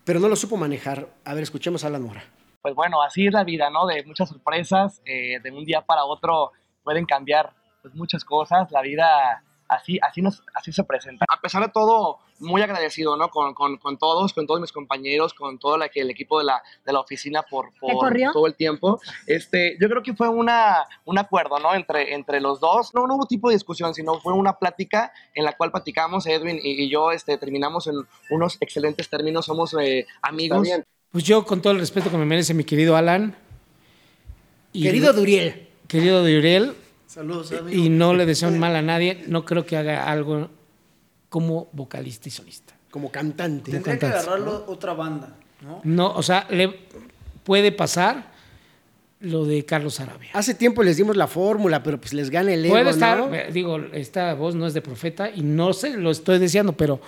pero 0.04 0.20
no 0.20 0.28
lo 0.28 0.36
supo 0.36 0.58
manejar. 0.58 1.08
A 1.24 1.34
ver, 1.34 1.44
escuchemos 1.44 1.84
a 1.84 1.88
Alan 1.88 2.04
Mora. 2.04 2.24
Pues 2.62 2.76
bueno, 2.76 3.02
así 3.02 3.28
es 3.28 3.34
la 3.34 3.44
vida, 3.44 3.70
¿no? 3.70 3.86
De 3.86 4.04
muchas 4.04 4.30
sorpresas, 4.30 5.02
eh, 5.06 5.40
de 5.42 5.52
un 5.52 5.64
día 5.66 5.82
para 5.82 6.06
otro 6.06 6.52
pueden 6.84 7.06
cambiar 7.06 7.52
pues, 7.82 7.94
muchas 7.96 8.26
cosas. 8.26 8.72
La 8.72 8.82
vida 8.82 9.44
así, 9.76 10.00
así, 10.02 10.22
nos, 10.22 10.44
así 10.54 10.72
se 10.72 10.84
presenta. 10.84 11.26
A 11.30 11.40
pesar 11.40 11.64
de 11.64 11.70
todo, 11.70 12.20
muy 12.40 12.62
agradecido 12.62 13.18
¿no? 13.18 13.30
con, 13.30 13.54
con, 13.54 13.78
con 13.78 13.98
todos, 13.98 14.34
con 14.34 14.46
todos 14.46 14.62
mis 14.62 14.72
compañeros, 14.72 15.34
con 15.34 15.58
todo 15.58 15.78
la, 15.78 15.90
el 15.94 16.10
equipo 16.10 16.40
de 16.40 16.46
la, 16.46 16.62
de 16.86 16.94
la 16.94 17.00
oficina 17.00 17.44
por, 17.44 17.72
por 17.80 18.14
todo 18.34 18.48
el 18.48 18.56
tiempo. 18.56 19.00
Este, 19.28 19.78
yo 19.80 19.90
creo 19.90 20.04
que 20.04 20.14
fue 20.14 20.30
una, 20.30 20.86
un 21.06 21.18
acuerdo 21.18 21.60
¿no? 21.60 21.74
entre, 21.74 22.14
entre 22.14 22.40
los 22.42 22.60
dos. 22.60 22.94
No, 22.94 23.08
no 23.08 23.16
hubo 23.16 23.26
tipo 23.26 23.50
de 23.50 23.56
discusión, 23.56 23.94
sino 23.94 24.20
fue 24.20 24.34
una 24.34 24.58
plática 24.58 25.12
en 25.34 25.46
la 25.46 25.54
cual 25.54 25.72
platicamos, 25.72 26.26
Edwin 26.28 26.60
y, 26.62 26.90
yo 26.90 27.12
este, 27.12 27.38
terminamos 27.38 27.88
en 27.88 27.96
unos 28.30 28.58
excelentes 28.60 29.10
términos, 29.10 29.46
somos 29.46 29.76
eh, 29.80 30.06
amigos. 30.22 30.68
Pues 31.12 31.24
yo, 31.24 31.46
con 31.46 31.62
todo 31.62 31.74
el 31.74 31.80
respeto 31.80 32.10
que 32.10 32.18
me 32.18 32.26
merece 32.26 32.54
mi 32.54 32.64
querido 32.64 32.96
Alan. 32.96 33.36
querido 34.74 35.14
Duriel. 35.14 35.70
Querido 35.88 36.22
Duriel, 36.22 36.76
Saludos, 37.14 37.52
amigo. 37.52 37.70
Y 37.70 37.90
no 37.90 38.16
le 38.16 38.26
deseo 38.26 38.50
mal 38.50 38.76
a 38.76 38.82
nadie. 38.82 39.24
No 39.28 39.46
creo 39.46 39.68
que 39.68 39.78
haga 39.78 40.10
algo 40.10 40.50
como 41.30 41.70
vocalista 41.72 42.28
y 42.28 42.32
solista. 42.32 42.74
Como 42.90 43.12
cantante. 43.12 43.72
Tendría 43.72 44.00
que 44.00 44.06
agarrarlo 44.08 44.66
otra 44.68 44.94
banda, 44.94 45.36
¿no? 45.62 45.82
No, 45.84 46.12
o 46.14 46.24
sea, 46.24 46.48
le 46.50 46.74
puede 47.44 47.72
pasar 47.72 48.32
lo 49.20 49.46
de 49.46 49.64
Carlos 49.64 50.00
Arabia. 50.00 50.32
Hace 50.34 50.56
tiempo 50.56 50.82
les 50.82 50.98
dimos 50.98 51.16
la 51.16 51.28
fórmula, 51.28 51.84
pero 51.84 52.02
pues 52.02 52.14
les 52.14 52.32
gana 52.32 52.52
el 52.52 52.66
ego, 52.66 52.74
Puede 52.74 52.90
estar, 52.90 53.32
eh, 53.32 53.50
digo, 53.54 53.78
esta 53.94 54.34
voz 54.34 54.56
no 54.56 54.66
es 54.66 54.74
de 54.74 54.82
profeta 54.82 55.30
y 55.30 55.44
no 55.44 55.72
sé, 55.74 55.96
lo 55.96 56.10
estoy 56.10 56.40
deseando, 56.40 56.74
pero 56.74 57.00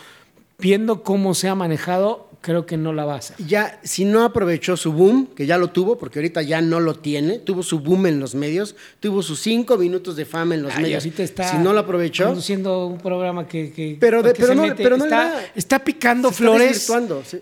viendo 0.60 1.02
cómo 1.02 1.34
se 1.34 1.50
ha 1.50 1.56
manejado, 1.56 2.25
creo 2.46 2.68
que 2.68 2.78
no 2.78 2.94
la 2.94 3.06
va 3.06 3.16
a 3.16 3.18
hacer. 3.18 3.36
Ya, 3.44 3.80
si 3.82 4.06
no 4.06 4.24
aprovechó 4.24 4.78
su 4.78 4.94
boom, 4.94 5.30
que 5.36 5.48
ya 5.48 5.58
lo 5.58 5.72
tuvo, 5.72 5.98
porque 5.98 6.20
ahorita 6.20 6.44
ya 6.44 6.62
no 6.62 6.80
lo 6.80 6.94
tiene, 6.94 7.40
tuvo 7.40 7.64
su 7.64 7.80
boom 7.80 8.06
en 8.06 8.20
los 8.20 8.36
medios, 8.36 8.76
tuvo 9.00 9.24
sus 9.24 9.40
cinco 9.40 9.78
minutos 9.78 10.16
de 10.16 10.26
fama 10.26 10.54
en 10.54 10.62
los 10.62 10.78
medios. 10.78 11.04
está 11.04 11.50
si 11.50 11.58
no 11.58 11.74
lo 11.74 11.80
aprovechó. 11.80 12.28
Conduciendo 12.28 12.86
un 12.86 13.00
programa 13.00 13.48
que. 13.48 13.98
pero, 14.00 14.22
pero, 14.22 14.54
no, 14.54 14.76
pero 14.76 14.96
no 14.96 15.06
está, 15.06 15.44
está 15.56 15.84
picando 15.84 16.32
flores. 16.32 16.88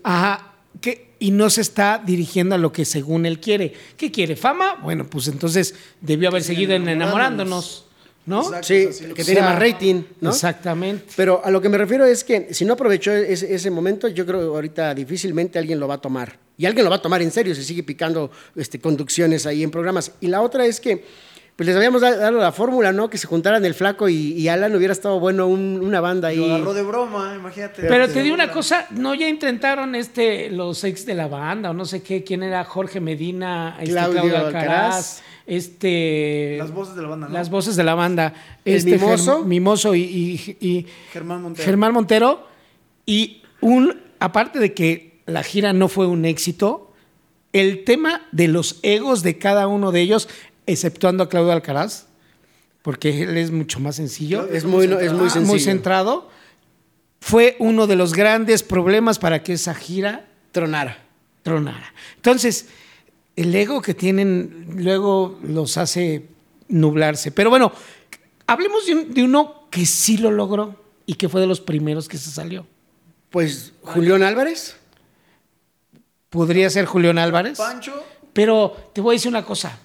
Ajá. 0.02 0.54
Que, 0.80 1.12
y 1.18 1.30
no 1.32 1.50
se 1.50 1.60
está 1.60 2.02
dirigiendo 2.04 2.54
a 2.54 2.58
lo 2.58 2.72
que 2.72 2.86
según 2.86 3.26
él 3.26 3.40
quiere. 3.40 3.74
¿Qué 3.98 4.10
quiere? 4.10 4.36
¿Fama? 4.36 4.76
Bueno, 4.82 5.04
pues 5.04 5.28
entonces 5.28 5.74
debió 6.00 6.30
haber 6.30 6.42
seguido 6.42 6.72
enamorándonos. 6.72 7.83
¿No? 8.26 8.62
sí, 8.62 8.88
que 9.14 9.24
tiene 9.24 9.40
más 9.40 9.58
rating, 9.58 10.02
¿no? 10.20 10.30
Exactamente. 10.30 11.04
Pero 11.16 11.42
a 11.44 11.50
lo 11.50 11.60
que 11.60 11.68
me 11.68 11.78
refiero 11.78 12.04
es 12.04 12.24
que 12.24 12.52
si 12.52 12.64
no 12.64 12.74
aprovechó 12.74 13.12
ese, 13.12 13.70
momento, 13.70 14.08
yo 14.08 14.24
creo 14.24 14.40
que 14.40 14.46
ahorita 14.46 14.94
difícilmente 14.94 15.58
alguien 15.58 15.78
lo 15.78 15.88
va 15.88 15.94
a 15.94 16.00
tomar. 16.00 16.38
Y 16.56 16.66
alguien 16.66 16.84
lo 16.84 16.90
va 16.90 16.96
a 16.96 17.02
tomar 17.02 17.20
en 17.20 17.30
serio 17.30 17.54
si 17.54 17.64
sigue 17.64 17.82
picando 17.82 18.30
este, 18.54 18.78
conducciones 18.78 19.44
ahí 19.46 19.62
en 19.62 19.70
programas. 19.70 20.12
Y 20.20 20.28
la 20.28 20.40
otra 20.40 20.64
es 20.66 20.80
que 20.80 21.04
pues 21.56 21.68
les 21.68 21.76
habíamos 21.76 22.00
dado 22.00 22.32
la 22.32 22.50
fórmula, 22.50 22.92
¿no? 22.92 23.08
Que 23.08 23.16
se 23.16 23.28
juntaran 23.28 23.64
el 23.64 23.74
flaco 23.74 24.08
y, 24.08 24.48
Alan 24.48 24.74
hubiera 24.74 24.92
estado 24.92 25.20
bueno 25.20 25.46
una 25.46 26.00
banda 26.00 26.28
ahí. 26.28 26.36
Lo 26.36 26.54
agarró 26.56 26.74
de 26.74 26.82
broma, 26.82 27.34
imagínate. 27.36 27.82
Pero 27.82 28.08
te 28.08 28.22
digo 28.24 28.34
una 28.34 28.50
cosa, 28.50 28.86
no 28.90 29.14
ya 29.14 29.28
intentaron 29.28 29.94
este 29.94 30.50
los 30.50 30.82
ex 30.82 31.06
de 31.06 31.14
la 31.14 31.28
banda 31.28 31.70
o 31.70 31.74
no 31.74 31.84
sé 31.84 32.02
qué, 32.02 32.24
quién 32.24 32.42
era 32.42 32.64
Jorge 32.64 33.00
Medina, 33.00 33.76
este 33.78 33.92
Claudio, 33.92 34.36
Alcaraz, 34.36 35.22
este 35.46 36.56
las 36.58 36.72
voces 36.72 36.96
de 36.96 37.02
la 37.02 37.08
banda, 37.08 37.28
¿no? 37.28 37.34
Las 37.34 37.50
voces 37.50 37.76
de 37.76 37.84
la 37.84 37.94
banda, 37.94 38.34
este 38.64 38.98
Mimoso, 38.98 39.44
Mimoso 39.44 39.94
y, 39.94 40.56
y, 40.60 40.86
Germán 41.12 41.42
Montero. 41.42 41.64
Germán 41.64 41.92
Montero 41.92 42.48
y 43.06 43.42
un 43.60 44.00
aparte 44.18 44.58
de 44.58 44.74
que 44.74 45.20
la 45.26 45.44
gira 45.44 45.72
no 45.72 45.86
fue 45.86 46.08
un 46.08 46.24
éxito, 46.24 46.92
el 47.52 47.84
tema 47.84 48.22
de 48.32 48.48
los 48.48 48.80
egos 48.82 49.22
de 49.22 49.38
cada 49.38 49.68
uno 49.68 49.92
de 49.92 50.00
ellos 50.00 50.28
exceptuando 50.66 51.24
a 51.24 51.28
Claudio 51.28 51.52
Alcaraz, 51.52 52.06
porque 52.82 53.22
él 53.22 53.36
es 53.36 53.50
mucho 53.50 53.80
más 53.80 53.96
sencillo. 53.96 54.46
Es 54.48 54.64
muy, 54.64 54.84
es 54.84 55.12
muy, 55.12 55.30
sencillo. 55.30 55.46
muy 55.46 55.60
centrado. 55.60 56.28
Fue 57.20 57.56
uno 57.58 57.86
de 57.86 57.96
los 57.96 58.12
grandes 58.12 58.62
problemas 58.62 59.18
para 59.18 59.42
que 59.42 59.54
esa 59.54 59.74
gira 59.74 60.26
tronara. 60.52 60.98
Tronara. 61.42 61.92
Entonces, 62.16 62.68
el 63.36 63.54
ego 63.54 63.82
que 63.82 63.94
tienen 63.94 64.66
luego 64.76 65.38
los 65.42 65.76
hace 65.76 66.26
nublarse. 66.68 67.30
Pero 67.32 67.50
bueno, 67.50 67.72
hablemos 68.46 68.86
de, 68.86 69.22
uno 69.22 69.68
que 69.70 69.86
sí 69.86 70.18
lo 70.18 70.30
logró 70.30 70.76
y 71.06 71.14
que 71.14 71.28
fue 71.28 71.40
de 71.40 71.46
los 71.46 71.60
primeros 71.60 72.08
que 72.08 72.18
se 72.18 72.30
salió. 72.30 72.66
Pues 73.30 73.72
Julián 73.82 74.22
Álvarez. 74.22 74.76
Podría 76.30 76.68
ser 76.70 76.84
Julián 76.86 77.18
Álvarez. 77.18 77.58
Pancho. 77.58 78.02
Pero 78.32 78.90
te 78.92 79.00
voy 79.00 79.14
a 79.14 79.16
decir 79.16 79.28
una 79.28 79.44
cosa. 79.44 79.78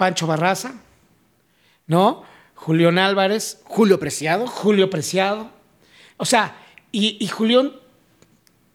Pancho 0.00 0.26
Barraza, 0.26 0.72
¿no? 1.86 2.22
Julián 2.54 2.98
Álvarez. 2.98 3.58
Julio 3.64 4.00
Preciado. 4.00 4.46
Julio 4.46 4.88
Preciado. 4.88 5.50
O 6.16 6.24
sea, 6.24 6.56
y, 6.90 7.26
Julián, 7.26 7.72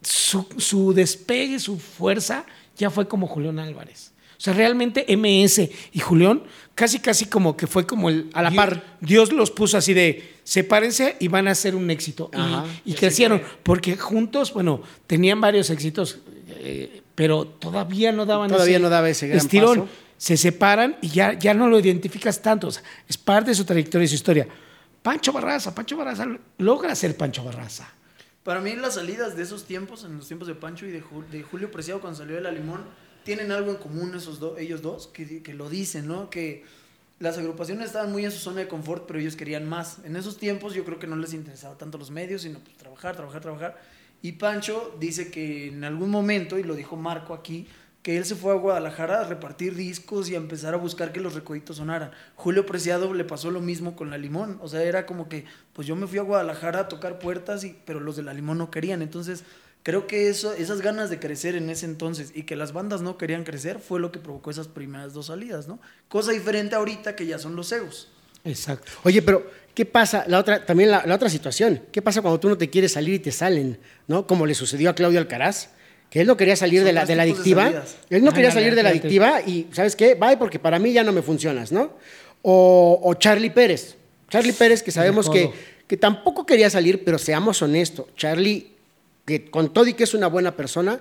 su, 0.04 0.94
despegue, 0.94 1.60
su 1.60 1.80
fuerza, 1.80 2.46
ya 2.78 2.92
fue 2.92 3.08
como 3.08 3.26
Julián 3.26 3.58
Álvarez. 3.58 4.12
O 4.38 4.40
sea, 4.40 4.54
realmente 4.54 5.04
MS 5.18 5.68
y 5.94 6.00
Julián, 6.00 6.44
casi, 6.76 7.00
casi 7.00 7.26
como 7.26 7.58
que 7.58 7.66
fue 7.66 7.88
como 7.88 8.10
el. 8.10 8.30
A 8.34 8.44
la 8.44 8.52
par. 8.52 8.84
Dios 9.02 9.34
los 9.34 9.50
puso 9.50 9.80
así 9.80 9.96
de 9.96 10.36
sepárense 10.44 11.16
y 11.20 11.28
van 11.28 11.48
a 11.48 11.56
ser 11.56 11.76
un 11.76 11.90
éxito. 11.90 12.30
y, 12.86 12.94
crecieron. 12.94 13.42
Porque 13.64 13.98
juntos, 13.98 14.54
bueno, 14.54 14.84
tenían 15.08 15.42
varios 15.42 15.72
éxitos, 15.72 16.20
eh, 16.50 17.02
pero 17.16 17.46
todavía 17.48 18.12
no 18.12 18.28
daban 18.28 18.52
todavía 18.52 18.78
no 18.78 18.90
daba 18.90 19.10
ese 19.10 19.28
gran 19.28 19.40
estirón 19.40 19.90
se 20.18 20.38
separan 20.38 20.98
y 21.02 21.10
ya, 21.10 21.34
ya 21.34 21.54
no 21.54 21.68
lo 21.68 21.80
identificas 21.80 22.42
tanto. 22.42 22.70
es 22.70 23.18
parte 23.18 23.52
de 23.52 23.56
su 23.56 23.66
trayectoria 23.66 24.06
y 24.06 24.10
su 24.10 24.16
historia. 24.16 24.48
Pancho 25.02 25.32
Barraza, 25.32 25.76
Pancho 25.76 25.98
Barraza 25.98 26.26
logra 26.58 26.96
ser 26.96 27.16
Pancho 27.16 27.44
Barraza. 27.44 27.88
Para 28.44 28.62
mí 28.62 28.76
las 28.76 28.96
salidas 28.96 29.36
de 29.36 29.44
esos 29.44 29.66
tiempos, 29.66 30.04
en 30.04 30.18
los 30.18 30.28
tiempos 30.28 30.48
de 30.48 30.56
Pancho 30.56 30.86
y 30.86 30.92
de, 30.92 31.02
Julio 31.02 31.72
Preciado 31.72 32.00
cuando 32.00 32.18
salió 32.18 32.36
de 32.36 32.42
La 32.42 32.52
Limón, 32.52 32.84
tienen 33.24 33.52
algo 33.52 33.72
en 33.72 33.78
común 33.78 34.14
esos 34.16 34.40
dos, 34.40 34.60
ellos 34.60 34.82
dos, 34.82 35.08
que, 35.08 35.42
que, 35.42 35.54
lo 35.54 35.70
dicen, 35.70 36.08
¿no? 36.08 36.30
Que 36.30 36.64
las 37.20 37.38
agrupaciones 37.38 37.88
estaban 37.88 38.12
muy 38.12 38.24
en 38.24 38.32
su 38.32 38.38
zona 38.38 38.62
de 38.62 38.68
confort, 38.68 39.06
pero 39.08 39.20
ellos 39.20 39.36
querían 39.36 39.68
más. 39.68 39.98
En 40.06 40.16
esos 40.16 40.38
tiempos 40.38 40.74
yo 40.74 40.86
creo 40.86 41.00
que 41.00 41.08
no 41.08 41.16
les 41.16 41.34
interesaba 41.34 41.76
tanto 41.76 41.98
los 41.98 42.12
medios, 42.12 42.44
sino 42.44 42.60
pues, 42.60 42.78
trabajar, 42.78 43.16
trabajar, 43.16 43.42
trabajar. 43.42 43.82
Y 44.22 44.34
Pancho 44.34 44.96
dice 45.00 45.32
que 45.32 45.68
en 45.68 45.84
algún 45.84 46.10
momento, 46.10 46.58
y 46.60 46.64
lo 46.64 46.76
dijo 46.76 46.96
Marco 46.96 47.34
aquí, 47.34 47.68
que 48.06 48.18
él 48.18 48.26
se 48.26 48.36
fue 48.36 48.52
a 48.52 48.56
Guadalajara 48.56 49.22
a 49.22 49.24
repartir 49.24 49.74
discos 49.74 50.30
y 50.30 50.36
a 50.36 50.38
empezar 50.38 50.76
a 50.76 50.78
buscar 50.78 51.12
que 51.12 51.20
los 51.20 51.34
recoditos 51.34 51.78
sonaran. 51.78 52.12
Julio 52.36 52.64
Preciado 52.68 53.12
le 53.16 53.24
pasó 53.24 53.50
lo 53.50 53.62
mismo 53.62 53.96
con 53.96 54.12
La 54.12 54.20
Limón, 54.20 54.60
o 54.62 54.68
sea, 54.68 54.84
era 54.84 55.08
como 55.08 55.28
que, 55.28 55.46
pues 55.74 55.88
yo 55.88 55.96
me 55.96 56.06
fui 56.06 56.20
a 56.20 56.22
Guadalajara 56.22 56.82
a 56.82 56.88
tocar 56.88 57.18
puertas, 57.18 57.64
y, 57.64 57.76
pero 57.84 58.00
los 58.00 58.16
de 58.16 58.22
La 58.22 58.36
Limón 58.36 58.60
no 58.60 58.70
querían, 58.70 59.02
entonces 59.02 59.44
creo 59.82 60.06
que 60.06 60.30
eso, 60.30 60.54
esas 60.54 60.82
ganas 60.82 61.10
de 61.10 61.20
crecer 61.20 61.56
en 61.56 61.68
ese 61.68 61.88
entonces 61.88 62.32
y 62.36 62.44
que 62.44 62.56
las 62.56 62.74
bandas 62.74 63.02
no 63.02 63.18
querían 63.18 63.44
crecer 63.44 63.80
fue 63.80 64.00
lo 64.00 64.12
que 64.12 64.20
provocó 64.20 64.52
esas 64.52 64.68
primeras 64.68 65.14
dos 65.14 65.26
salidas, 65.26 65.68
¿no? 65.68 65.80
Cosa 66.08 66.32
diferente 66.32 66.76
ahorita 66.76 67.16
que 67.16 67.26
ya 67.26 67.40
son 67.40 67.56
los 67.56 67.72
egos. 67.72 68.10
Exacto. 68.44 68.92
Oye, 69.02 69.24
pero 69.24 69.50
¿qué 69.74 69.84
pasa? 69.84 70.26
La 70.28 70.38
otra, 70.38 70.64
también 70.64 70.92
la, 70.92 71.04
la, 71.08 71.16
otra 71.16 71.28
situación, 71.28 71.82
¿qué 71.92 72.04
pasa 72.04 72.22
cuando 72.22 72.40
tú 72.40 72.50
no 72.50 72.58
te 72.60 72.70
quieres 72.70 72.92
salir 72.92 73.16
y 73.16 73.20
te 73.20 73.32
salen, 73.32 73.80
¿no? 74.08 74.28
Como 74.28 74.46
le 74.46 74.54
sucedió 74.54 74.92
a 74.92 74.94
Claudio 74.94 75.20
Alcaraz 75.20 75.70
que 76.10 76.22
él 76.22 76.28
no 76.28 76.38
quería 76.38 76.56
salir 76.56 76.84
de 76.84 76.94
la, 76.94 77.06
de 77.06 77.16
la 77.16 77.24
adictiva. 77.24 77.84
él 78.10 78.24
no 78.24 78.32
quería 78.32 78.52
salir 78.52 78.76
de 78.76 78.84
la 78.84 78.90
adictiva 78.90 79.42
y, 79.42 79.68
¿sabes 79.72 79.96
qué? 79.96 80.16
Bye, 80.16 80.38
porque 80.38 80.60
para 80.60 80.80
mí 80.80 80.94
ya 80.94 81.04
no 81.04 81.12
me 81.12 81.22
funcionas, 81.22 81.72
¿no? 81.72 81.92
O, 82.42 83.00
o 83.04 83.14
Charlie 83.16 83.50
Pérez. 83.50 83.96
Charlie 84.30 84.54
Pérez, 84.54 84.82
que 84.82 84.92
sabemos 84.92 85.30
que, 85.30 85.52
que 85.88 85.98
tampoco 85.98 86.46
quería 86.46 86.70
salir, 86.70 87.04
pero 87.04 87.18
seamos 87.18 87.62
honestos. 87.62 88.08
Charlie, 88.16 88.72
que 89.26 89.50
con 89.50 89.74
todo 89.74 89.88
y 89.88 89.94
que 89.94 90.04
es 90.04 90.14
una 90.14 90.28
buena 90.28 90.56
persona, 90.56 91.00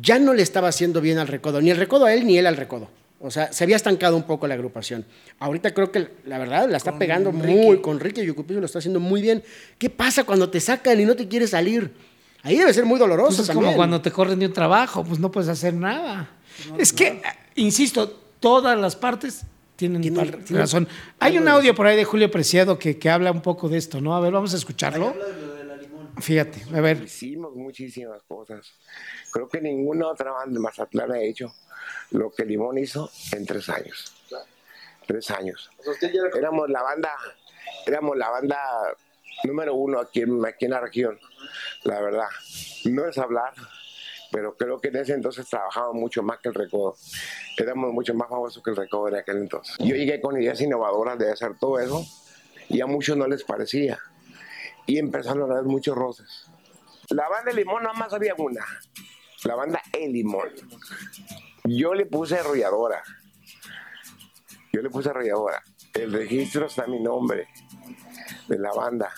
ya 0.00 0.18
no 0.18 0.34
le 0.34 0.42
estaba 0.42 0.68
haciendo 0.68 1.00
bien 1.00 1.18
al 1.18 1.28
recodo. 1.28 1.60
Ni 1.60 1.70
el 1.70 1.76
recodo 1.76 2.04
a 2.04 2.14
él, 2.14 2.26
ni 2.26 2.38
él 2.38 2.46
al 2.46 2.56
recodo. 2.56 2.88
O 3.22 3.30
sea, 3.30 3.52
se 3.52 3.64
había 3.64 3.76
estancado 3.76 4.16
un 4.16 4.22
poco 4.22 4.46
la 4.46 4.54
agrupación. 4.54 5.04
Ahorita 5.38 5.74
creo 5.74 5.92
que 5.92 6.08
la 6.24 6.38
verdad 6.38 6.70
la 6.70 6.78
está 6.78 6.98
pegando 6.98 7.32
muy 7.32 7.82
con 7.82 8.00
Ricky 8.00 8.24
Yucupizo, 8.24 8.60
lo 8.60 8.66
está 8.66 8.78
haciendo 8.78 8.98
muy 8.98 9.20
bien. 9.20 9.42
¿Qué 9.78 9.90
pasa 9.90 10.24
cuando 10.24 10.48
te 10.48 10.58
sacan 10.58 10.98
y 10.98 11.04
no 11.04 11.14
te 11.14 11.28
quieres 11.28 11.50
salir? 11.50 11.92
Ahí 12.42 12.56
debe 12.56 12.72
ser 12.72 12.84
muy 12.84 12.98
doloroso. 12.98 13.38
Pues 13.38 13.48
es 13.48 13.54
como 13.54 13.74
cuando 13.74 14.00
te 14.00 14.10
corren 14.10 14.38
de 14.38 14.46
un 14.46 14.52
trabajo, 14.52 15.04
pues 15.04 15.18
no 15.18 15.30
puedes 15.30 15.48
hacer 15.48 15.74
nada. 15.74 16.30
es 16.78 16.92
que, 16.92 17.22
insisto, 17.56 18.08
todas 18.40 18.78
las 18.78 18.96
partes 18.96 19.42
tienen, 19.76 20.14
razón. 20.50 20.88
Hay 21.18 21.38
un 21.38 21.48
audio 21.48 21.74
por 21.74 21.86
ahí 21.86 21.96
de 21.96 22.04
Julio 22.04 22.30
Preciado 22.30 22.78
que, 22.78 22.98
que, 22.98 23.10
habla 23.10 23.30
un 23.30 23.40
poco 23.40 23.68
de 23.68 23.78
esto, 23.78 24.00
¿no? 24.00 24.14
A 24.14 24.20
ver, 24.20 24.32
vamos 24.32 24.52
a 24.52 24.56
escucharlo. 24.56 25.14
Fíjate, 26.18 26.62
a 26.74 26.80
ver. 26.80 27.02
Hicimos 27.02 27.54
muchísimas 27.54 28.22
cosas. 28.24 28.74
Creo 29.32 29.48
que 29.48 29.60
ninguna 29.60 30.08
otra 30.08 30.32
banda 30.32 30.54
de 30.54 30.60
Mazatlán 30.60 31.12
ha 31.12 31.20
hecho 31.20 31.54
lo 32.10 32.30
que 32.30 32.44
Limón 32.44 32.78
hizo 32.78 33.10
en 33.32 33.46
tres 33.46 33.68
años. 33.68 34.12
Tres 35.06 35.30
años. 35.30 35.70
Éramos 36.36 36.68
la 36.68 36.82
banda, 36.82 37.10
éramos 37.86 38.16
la 38.16 38.30
banda 38.30 38.58
número 39.44 39.74
uno 39.74 40.00
aquí 40.00 40.22
aquí 40.46 40.64
en 40.64 40.70
la 40.70 40.80
región 40.80 41.18
la 41.84 42.00
verdad. 42.00 42.28
No 42.84 43.06
es 43.06 43.18
hablar, 43.18 43.52
pero 44.30 44.56
creo 44.56 44.80
que 44.80 44.88
en 44.88 44.96
ese 44.96 45.14
entonces 45.14 45.48
trabajábamos 45.48 45.96
mucho 45.96 46.22
más 46.22 46.38
que 46.38 46.48
el 46.48 46.54
recodo. 46.54 46.96
Éramos 47.56 47.92
mucho 47.92 48.14
más 48.14 48.28
famosos 48.28 48.62
que 48.62 48.70
el 48.70 48.76
recodo 48.76 49.08
en 49.08 49.16
aquel 49.16 49.38
entonces. 49.38 49.76
Yo 49.78 49.94
llegué 49.94 50.20
con 50.20 50.40
ideas 50.40 50.60
innovadoras 50.60 51.18
de 51.18 51.30
hacer 51.32 51.58
todo 51.58 51.78
eso 51.78 52.04
y 52.68 52.80
a 52.80 52.86
muchos 52.86 53.16
no 53.16 53.26
les 53.26 53.44
parecía. 53.44 53.98
Y 54.86 54.98
empezaron 54.98 55.50
a 55.50 55.54
haber 55.54 55.66
muchos 55.66 55.96
roces. 55.96 56.46
La 57.10 57.28
banda 57.28 57.50
de 57.50 57.56
Limón 57.56 57.82
nada 57.82 57.94
más 57.94 58.12
había 58.12 58.34
una. 58.38 58.64
La 59.44 59.54
banda 59.54 59.82
El 59.92 60.12
Limón. 60.12 60.50
Yo 61.64 61.94
le 61.94 62.06
puse 62.06 62.38
arrolladora. 62.38 63.02
Yo 64.72 64.82
le 64.82 64.90
puse 64.90 65.10
arrolladora. 65.10 65.62
El 65.94 66.12
registro 66.12 66.66
está 66.66 66.86
mi 66.86 67.00
nombre 67.00 67.48
de 68.48 68.58
la 68.58 68.72
banda, 68.72 69.12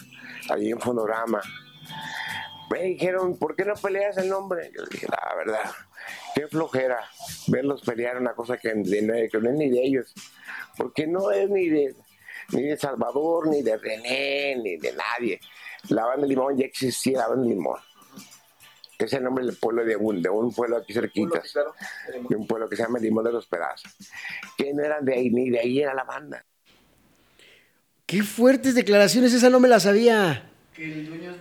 allí 0.51 0.71
en 0.71 0.81
Fondorama 0.81 1.41
me 2.73 2.85
dijeron, 2.85 3.37
¿por 3.37 3.55
qué 3.55 3.65
no 3.65 3.75
peleas 3.75 4.17
el 4.17 4.29
nombre? 4.29 4.71
Yo 4.75 4.85
dije, 4.87 5.07
la 5.07 5.35
verdad, 5.37 5.71
qué 6.35 6.47
flojera 6.49 7.05
verlos 7.49 7.83
pelear 7.83 8.17
una 8.17 8.35
cosa 8.35 8.57
que, 8.57 8.75
no 8.75 8.83
es 8.85 9.55
ni 9.55 9.69
de 9.69 9.83
ellos. 9.85 10.15
Porque 10.77 11.07
no 11.07 11.31
es 11.31 11.51
ni 11.51 11.69
de, 11.69 11.95
ni 12.53 12.63
de 12.63 12.77
Salvador, 12.79 13.49
ni 13.49 13.63
de 13.63 13.77
René, 13.77 14.57
ni 14.57 14.77
de 14.79 14.95
nadie. 14.95 15.41
La 15.91 16.07
banda 16.07 16.27
Limón 16.27 16.57
ya 16.57 16.65
existía, 16.65 17.19
la 17.19 17.29
banda 17.29 17.47
Limón. 17.47 17.79
Es 18.99 19.13
el 19.13 19.25
nombre 19.25 19.45
del 19.45 19.57
pueblo 19.57 19.85
de 19.85 19.97
un, 19.97 20.23
de 20.23 20.31
un 20.31 20.55
pueblo 20.55 20.77
aquí 20.77 20.95
cerquita, 20.95 21.43
de 22.29 22.37
un 22.37 22.47
pueblo 22.47 22.69
que 22.69 22.77
se 22.77 22.85
llama 22.85 23.01
Limón 23.01 23.25
de 23.25 23.33
los 23.33 23.49
Pedazos, 23.49 23.93
que 24.57 24.73
no 24.73 24.83
eran 24.83 25.05
de 25.05 25.15
ahí, 25.15 25.31
ni 25.31 25.51
de 25.51 25.59
ahí 25.59 25.81
era 25.81 25.93
la 25.93 26.05
banda. 26.05 26.43
Qué 28.12 28.22
fuertes 28.22 28.75
declaraciones, 28.75 29.33
esa 29.33 29.48
no 29.48 29.59
me 29.59 29.68
la 29.68 29.81
sabía. 29.81 30.44
Que 30.75 30.85
el 30.85 31.07
dueño 31.07 31.35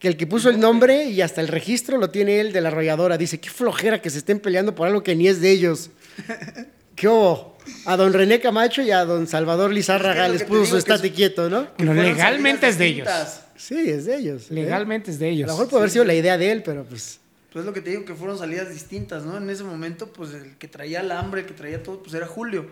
que 0.00 0.08
el 0.08 0.16
que 0.16 0.26
puso 0.26 0.50
el 0.50 0.58
nombre 0.58 1.04
y 1.04 1.20
hasta 1.20 1.40
el 1.40 1.46
registro 1.46 1.98
lo 1.98 2.10
tiene 2.10 2.40
él 2.40 2.52
de 2.52 2.60
la 2.60 2.70
arrolladora. 2.70 3.16
Dice, 3.16 3.38
qué 3.38 3.48
flojera 3.48 4.02
que 4.02 4.10
se 4.10 4.18
estén 4.18 4.40
peleando 4.40 4.74
por 4.74 4.88
algo 4.88 5.04
que 5.04 5.14
ni 5.14 5.28
es 5.28 5.40
de 5.40 5.52
ellos. 5.52 5.90
¿Qué 6.96 7.06
hubo? 7.06 7.56
A 7.84 7.96
don 7.96 8.12
René 8.12 8.40
Camacho 8.40 8.82
y 8.82 8.90
a 8.90 9.04
don 9.04 9.28
Salvador 9.28 9.72
Lizárraga 9.72 10.26
les 10.26 10.42
puso 10.42 10.66
su 10.66 10.76
estate 10.78 11.12
quieto, 11.12 11.48
¿no? 11.48 11.68
legalmente 11.78 12.66
es 12.66 12.76
de 12.76 12.86
ellos. 12.86 13.08
Sí, 13.54 13.78
es 13.88 14.06
de 14.06 14.16
ellos. 14.16 14.50
¿eh? 14.50 14.54
Legalmente 14.54 15.12
es 15.12 15.20
de 15.20 15.28
ellos. 15.28 15.48
A 15.48 15.52
lo 15.52 15.58
mejor 15.58 15.70
puede 15.70 15.82
haber 15.82 15.90
sido 15.92 16.04
la 16.04 16.14
idea 16.14 16.36
de 16.36 16.50
él, 16.50 16.64
pero 16.64 16.82
pues... 16.82 17.20
Pues 17.52 17.62
es 17.62 17.66
lo 17.66 17.72
que 17.72 17.82
te 17.82 17.90
digo, 17.90 18.04
que 18.04 18.16
fueron 18.16 18.36
salidas 18.36 18.68
distintas, 18.68 19.22
¿no? 19.22 19.36
En 19.36 19.48
ese 19.48 19.62
momento, 19.62 20.12
pues 20.12 20.34
el 20.34 20.56
que 20.56 20.66
traía 20.66 21.02
el 21.02 21.12
hambre, 21.12 21.42
el 21.42 21.46
que 21.46 21.54
traía 21.54 21.80
todo, 21.84 22.02
pues 22.02 22.14
era 22.14 22.26
Julio. 22.26 22.66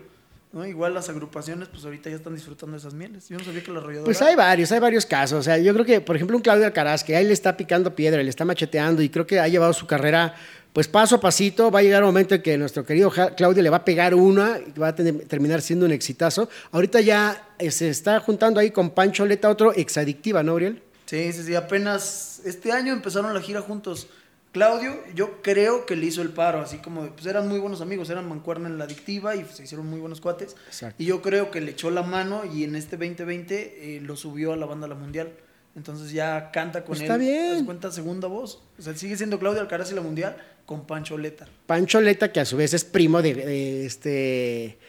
¿No? 0.51 0.65
Igual 0.65 0.93
las 0.93 1.09
agrupaciones, 1.09 1.67
pues 1.67 1.85
ahorita 1.85 2.09
ya 2.09 2.15
están 2.15 2.33
disfrutando 2.35 2.73
de 2.73 2.79
esas 2.79 2.93
mieles. 2.93 3.29
Yo 3.29 3.37
no 3.37 3.43
sabía 3.43 3.63
que 3.63 3.71
la 3.71 3.79
arrolladora... 3.79 4.05
Pues 4.05 4.21
hay 4.21 4.35
varios, 4.35 4.71
hay 4.71 4.79
varios 4.79 5.05
casos. 5.05 5.39
O 5.39 5.43
sea, 5.43 5.57
yo 5.57 5.73
creo 5.73 5.85
que, 5.85 6.01
por 6.01 6.15
ejemplo, 6.15 6.35
un 6.35 6.41
Claudio 6.41 6.65
Alcaraz, 6.65 7.03
que 7.03 7.15
ahí 7.15 7.25
le 7.25 7.33
está 7.33 7.55
picando 7.55 7.95
piedra, 7.95 8.23
le 8.23 8.29
está 8.29 8.45
macheteando 8.45 9.01
y 9.01 9.09
creo 9.09 9.27
que 9.27 9.39
ha 9.39 9.47
llevado 9.47 9.73
su 9.73 9.85
carrera, 9.85 10.35
pues 10.73 10.87
paso 10.87 11.15
a 11.15 11.19
pasito. 11.19 11.69
Va 11.71 11.79
a 11.79 11.83
llegar 11.83 12.03
un 12.03 12.09
momento 12.09 12.35
en 12.35 12.41
que 12.41 12.57
nuestro 12.57 12.85
querido 12.85 13.11
Claudio 13.37 13.61
le 13.61 13.69
va 13.69 13.77
a 13.77 13.85
pegar 13.85 14.15
una 14.15 14.59
y 14.59 14.77
va 14.79 14.89
a 14.89 14.95
terminar 14.95 15.61
siendo 15.61 15.85
un 15.85 15.91
exitazo. 15.91 16.49
Ahorita 16.71 17.01
ya 17.01 17.49
eh, 17.59 17.71
se 17.71 17.89
está 17.89 18.19
juntando 18.19 18.59
ahí 18.59 18.71
con 18.71 18.91
Pancho 18.91 19.25
Leta, 19.25 19.49
otro 19.49 19.73
exadictiva, 19.73 20.41
¿no, 20.43 20.55
Uriel? 20.55 20.81
Sí, 21.05 21.31
sí, 21.33 21.43
sí. 21.43 21.55
Apenas 21.55 22.41
este 22.45 22.71
año 22.71 22.93
empezaron 22.93 23.33
la 23.33 23.41
gira 23.41 23.61
juntos. 23.61 24.07
Claudio, 24.51 24.99
yo 25.13 25.43
creo 25.43 25.85
que 25.85 25.95
le 25.95 26.07
hizo 26.07 26.23
el 26.23 26.29
paro, 26.29 26.61
así 26.61 26.77
como, 26.79 27.07
pues 27.11 27.27
eran 27.27 27.47
muy 27.47 27.59
buenos 27.59 27.81
amigos, 27.81 28.09
eran 28.09 28.27
mancuerna 28.27 28.67
en 28.67 28.79
la 28.79 28.85
adictiva 28.85 29.35
y 29.35 29.45
se 29.45 29.63
hicieron 29.63 29.85
muy 29.87 29.99
buenos 29.99 30.21
cuates. 30.21 30.55
Y 30.97 31.05
yo 31.05 31.21
creo 31.21 31.51
que 31.51 31.61
le 31.61 31.71
echó 31.71 31.91
la 31.91 32.01
mano 32.01 32.43
y 32.51 32.63
en 32.63 32.75
este 32.75 32.97
2020 32.97 33.97
eh, 33.97 34.01
lo 34.01 34.15
subió 34.15 34.53
a 34.53 34.57
la 34.57 34.65
banda 34.65 34.87
La 34.87 34.95
Mundial. 34.95 35.33
Entonces 35.75 36.11
ya 36.11 36.49
canta 36.51 36.83
con 36.83 36.95
él. 36.95 37.03
Está 37.03 37.17
bien. 37.17 37.63
cuenta 37.63 37.91
segunda 37.91 38.27
voz. 38.27 38.63
O 38.79 38.81
sea, 38.81 38.95
sigue 38.95 39.15
siendo 39.15 39.37
Claudio 39.37 39.61
Alcaraz 39.61 39.91
y 39.91 39.95
La 39.95 40.01
Mundial 40.01 40.35
con 40.65 40.87
Pancho 40.87 41.15
Leta. 41.15 41.47
Pancho 41.67 42.01
Leta, 42.01 42.31
que 42.31 42.39
a 42.39 42.45
su 42.45 42.57
vez 42.57 42.73
es 42.73 42.83
primo 42.83 43.21
de, 43.21 43.85
este. 43.85 44.79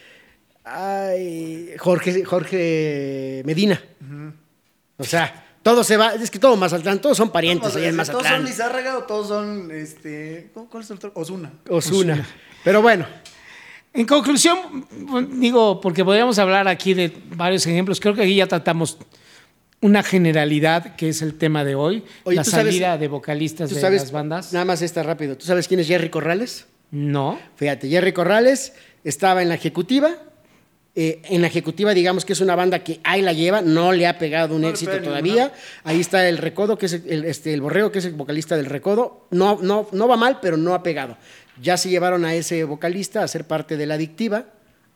Ay, 0.64 1.74
Jorge, 1.78 2.24
Jorge 2.24 3.42
Medina. 3.44 3.82
O 4.96 5.04
sea 5.04 5.49
todo 5.62 5.84
se 5.84 5.96
va, 5.96 6.14
es 6.14 6.30
que 6.30 6.38
todo 6.38 6.56
Mazatlán, 6.56 7.00
todos 7.00 7.16
son 7.16 7.30
parientes 7.30 7.74
allá 7.76 7.88
en 7.88 7.96
Mazatlán. 7.96 8.22
¿Todos 8.22 8.36
son 8.36 8.44
Lizárraga 8.44 8.98
o 8.98 9.02
todos 9.04 9.28
son, 9.28 9.70
este, 9.70 10.50
¿cuál 10.52 10.82
es 10.82 10.90
el 10.90 10.96
otro? 10.96 11.12
Osuna. 11.14 11.52
Osuna. 11.68 12.26
Pero 12.64 12.82
bueno. 12.82 13.06
En 13.92 14.06
conclusión, 14.06 14.86
digo, 15.32 15.80
porque 15.80 16.04
podríamos 16.04 16.38
hablar 16.38 16.68
aquí 16.68 16.94
de 16.94 17.12
varios 17.34 17.66
ejemplos, 17.66 17.98
creo 17.98 18.14
que 18.14 18.22
aquí 18.22 18.36
ya 18.36 18.46
tratamos 18.46 18.98
una 19.80 20.02
generalidad 20.02 20.94
que 20.94 21.08
es 21.08 21.22
el 21.22 21.36
tema 21.36 21.64
de 21.64 21.74
hoy, 21.74 22.04
la 22.24 22.44
salida 22.44 22.98
de 22.98 23.08
vocalistas 23.08 23.70
de 23.70 23.90
las 23.90 24.12
bandas. 24.12 24.52
Nada 24.52 24.64
más 24.64 24.82
está 24.82 25.02
rápido. 25.02 25.36
¿Tú 25.36 25.46
sabes 25.46 25.66
quién 25.66 25.80
es 25.80 25.88
Jerry 25.88 26.08
Corrales? 26.08 26.66
No. 26.90 27.38
Fíjate, 27.56 27.88
Jerry 27.88 28.12
Corrales 28.12 28.74
estaba 29.02 29.42
en 29.42 29.48
la 29.48 29.54
ejecutiva, 29.54 30.10
eh, 30.96 31.22
en 31.24 31.40
la 31.40 31.46
ejecutiva, 31.46 31.94
digamos 31.94 32.24
que 32.24 32.32
es 32.32 32.40
una 32.40 32.56
banda 32.56 32.82
que 32.82 32.98
ahí 33.04 33.22
la 33.22 33.32
lleva, 33.32 33.62
no 33.62 33.92
le 33.92 34.08
ha 34.08 34.18
pegado 34.18 34.56
un 34.56 34.64
éxito 34.64 35.00
todavía. 35.00 35.52
Ahí 35.84 36.00
está 36.00 36.28
el 36.28 36.38
Recodo, 36.38 36.76
que 36.76 36.86
es 36.86 36.94
el, 36.94 37.24
este, 37.26 37.54
el 37.54 37.60
Borrego, 37.60 37.92
que 37.92 38.00
es 38.00 38.04
el 38.06 38.14
vocalista 38.14 38.56
del 38.56 38.66
Recodo. 38.66 39.26
No, 39.30 39.60
no, 39.62 39.88
no 39.92 40.08
va 40.08 40.16
mal, 40.16 40.40
pero 40.42 40.56
no 40.56 40.74
ha 40.74 40.82
pegado. 40.82 41.16
Ya 41.62 41.76
se 41.76 41.90
llevaron 41.90 42.24
a 42.24 42.34
ese 42.34 42.64
vocalista 42.64 43.22
a 43.22 43.28
ser 43.28 43.46
parte 43.46 43.76
de 43.76 43.86
la 43.86 43.94
adictiva, 43.94 44.46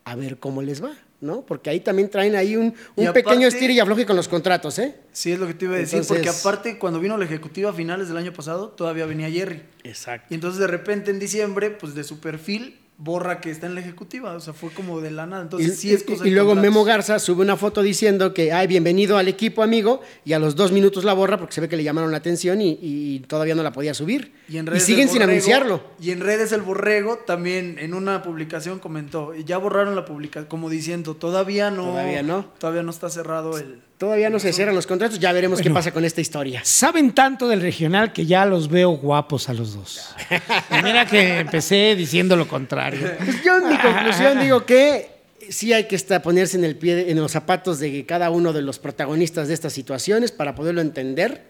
a 0.04 0.16
ver 0.16 0.38
cómo 0.38 0.62
les 0.62 0.82
va. 0.82 0.94
¿no? 1.20 1.40
Porque 1.40 1.70
ahí 1.70 1.80
también 1.80 2.10
traen 2.10 2.36
ahí 2.36 2.54
un, 2.56 2.74
pequeño 3.14 3.46
estilo 3.48 3.72
y 3.72 3.80
afloje 3.80 4.04
con 4.04 4.14
los 4.14 4.28
contratos, 4.28 4.78
¿eh? 4.78 4.94
Sí, 5.12 5.32
es 5.32 5.38
lo 5.38 5.46
que 5.46 5.54
te 5.54 5.64
iba 5.64 5.74
a 5.74 5.78
decir, 5.78 6.02
porque 6.06 6.28
aparte 6.28 6.78
cuando 6.78 7.00
vino 7.00 7.16
la 7.16 7.24
ejecutiva 7.24 7.70
a 7.70 7.72
finales 7.72 8.08
del 8.08 8.18
año 8.18 8.32
pasado, 8.34 8.68
todavía 8.68 9.06
venía 9.06 9.30
Jerry. 9.30 9.62
Exacto. 9.84 10.26
Y 10.30 10.34
entonces 10.34 10.60
de 10.60 10.66
repente 10.66 11.10
en 11.10 11.18
diciembre, 11.18 11.70
pues 11.70 11.94
de 11.94 12.04
su 12.04 12.20
perfil 12.20 12.83
borra 12.96 13.40
que 13.40 13.50
está 13.50 13.66
en 13.66 13.74
la 13.74 13.80
ejecutiva, 13.80 14.32
o 14.32 14.40
sea, 14.40 14.52
fue 14.52 14.70
como 14.70 15.00
de 15.00 15.10
la 15.10 15.26
nada. 15.26 15.42
Entonces, 15.42 15.72
y, 15.72 15.76
sí 15.76 15.92
es 15.92 16.04
cosa 16.04 16.26
Y, 16.26 16.30
luego 16.30 16.54
Memo 16.54 16.84
Garza 16.84 17.18
sube 17.18 17.42
una 17.42 17.56
foto 17.56 17.82
diciendo 17.82 18.32
que, 18.32 18.52
ay, 18.52 18.66
bienvenido 18.66 19.18
al 19.18 19.28
equipo, 19.28 19.62
amigo, 19.62 20.00
y 20.24 20.32
a 20.32 20.38
los 20.38 20.54
dos 20.54 20.70
minutos 20.70 21.04
la 21.04 21.12
borra 21.12 21.38
porque 21.38 21.54
se 21.54 21.60
ve 21.60 21.68
que 21.68 21.76
le 21.76 21.82
llamaron 21.82 22.12
la 22.12 22.18
atención 22.18 22.60
y, 22.60 23.20
todavía 23.26 23.54
no 23.54 23.62
la 23.62 23.72
podía 23.72 23.94
subir. 23.94 24.32
Y, 24.48 24.58
en 24.58 24.66
redes 24.66 24.84
siguen 24.84 25.08
sin 25.08 25.22
anunciarlo. 25.22 25.82
Y 26.00 26.12
en 26.12 26.20
redes 26.20 26.52
el 26.52 26.62
borrego 26.62 27.18
también 27.18 27.76
en 27.78 27.94
una 27.94 28.22
publicación 28.22 28.78
comentó, 28.78 29.34
ya 29.34 29.58
borraron 29.58 29.96
la 29.96 30.04
publicación, 30.04 30.46
como 30.46 30.70
diciendo, 30.70 31.14
todavía 31.14 31.70
no. 31.70 31.86
Todavía 31.86 32.22
no. 32.22 32.44
Todavía 32.58 32.82
no 32.82 32.90
está 32.90 33.10
cerrado 33.10 33.58
el 33.58 33.82
Todavía 33.98 34.28
no 34.28 34.40
se 34.40 34.52
cierran 34.52 34.74
los 34.74 34.88
contratos, 34.88 35.20
ya 35.20 35.32
veremos 35.32 35.60
qué 35.60 35.70
pasa 35.70 35.92
con 35.92 36.04
esta 36.04 36.20
historia. 36.20 36.60
Saben 36.64 37.12
tanto 37.12 37.46
del 37.46 37.60
regional 37.60 38.12
que 38.12 38.26
ya 38.26 38.44
los 38.44 38.68
veo 38.68 38.90
guapos 38.90 39.48
a 39.48 39.54
los 39.54 39.74
dos. 39.74 40.14
mira 40.82 41.06
que 41.06 41.38
empecé 41.38 41.94
diciendo 41.94 42.34
lo 42.34 42.48
contrario. 42.48 43.12
Pues 43.24 43.44
yo 43.44 43.58
en 43.58 43.68
mi 43.68 43.78
conclusión 43.78 44.40
digo 44.40 44.66
que 44.66 45.10
sí 45.48 45.72
hay 45.72 45.84
que 45.84 45.94
estar, 45.94 46.22
ponerse 46.22 46.56
en 46.56 46.64
el 46.64 46.76
pie, 46.76 47.08
en 47.10 47.20
los 47.20 47.30
zapatos 47.30 47.78
de 47.78 48.04
cada 48.04 48.30
uno 48.30 48.52
de 48.52 48.62
los 48.62 48.80
protagonistas 48.80 49.46
de 49.46 49.54
estas 49.54 49.72
situaciones 49.72 50.32
para 50.32 50.56
poderlo 50.56 50.80
entender. 50.80 51.44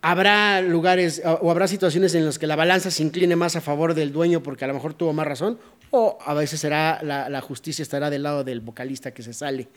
Habrá 0.00 0.62
lugares 0.62 1.22
o 1.24 1.50
habrá 1.50 1.66
situaciones 1.68 2.14
en 2.14 2.24
las 2.24 2.38
que 2.38 2.46
la 2.46 2.56
balanza 2.56 2.90
se 2.90 3.02
incline 3.02 3.36
más 3.36 3.56
a 3.56 3.60
favor 3.60 3.94
del 3.94 4.12
dueño 4.12 4.42
porque 4.42 4.64
a 4.64 4.68
lo 4.68 4.74
mejor 4.74 4.94
tuvo 4.94 5.12
más 5.12 5.26
razón, 5.26 5.58
o 5.90 6.18
a 6.24 6.34
veces 6.34 6.60
será 6.60 7.00
la 7.02 7.40
justicia 7.40 7.82
estará 7.82 8.10
del 8.10 8.22
lado 8.22 8.44
del 8.44 8.60
vocalista 8.60 9.12
que 9.12 9.22
se 9.22 9.32
sale. 9.32 9.68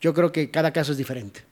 Yo 0.00 0.14
creo 0.14 0.32
que 0.32 0.50
cada 0.50 0.72
caso 0.72 0.92
es 0.92 0.98
diferente. 0.98 1.42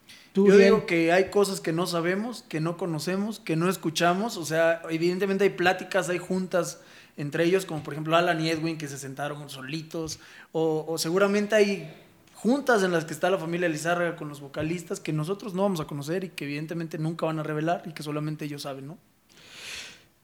Yo 0.44 0.56
digo 0.58 0.86
que 0.86 1.12
hay 1.12 1.30
cosas 1.30 1.60
que 1.60 1.72
no 1.72 1.86
sabemos, 1.86 2.44
que 2.46 2.60
no 2.60 2.76
conocemos, 2.76 3.40
que 3.40 3.56
no 3.56 3.70
escuchamos. 3.70 4.36
O 4.36 4.44
sea, 4.44 4.82
evidentemente 4.90 5.44
hay 5.44 5.50
pláticas, 5.50 6.10
hay 6.10 6.18
juntas 6.18 6.80
entre 7.16 7.44
ellos, 7.44 7.64
como 7.64 7.82
por 7.82 7.94
ejemplo 7.94 8.16
Alan 8.16 8.44
y 8.44 8.50
Edwin, 8.50 8.76
que 8.76 8.86
se 8.86 8.98
sentaron 8.98 9.48
solitos. 9.48 10.18
O, 10.52 10.96
seguramente 10.98 11.54
hay 11.54 11.90
juntas 12.34 12.82
en 12.82 12.92
las 12.92 13.06
que 13.06 13.14
está 13.14 13.30
la 13.30 13.38
familia 13.38 13.68
Lizárraga 13.68 14.14
con 14.16 14.28
los 14.28 14.40
vocalistas 14.40 15.00
que 15.00 15.12
nosotros 15.12 15.54
no 15.54 15.62
vamos 15.62 15.80
a 15.80 15.86
conocer 15.86 16.24
y 16.24 16.28
que 16.28 16.44
evidentemente 16.44 16.98
nunca 16.98 17.24
van 17.24 17.38
a 17.38 17.42
revelar 17.42 17.82
y 17.86 17.92
que 17.92 18.02
solamente 18.02 18.44
ellos 18.44 18.62
saben, 18.62 18.88
¿no? 18.88 18.98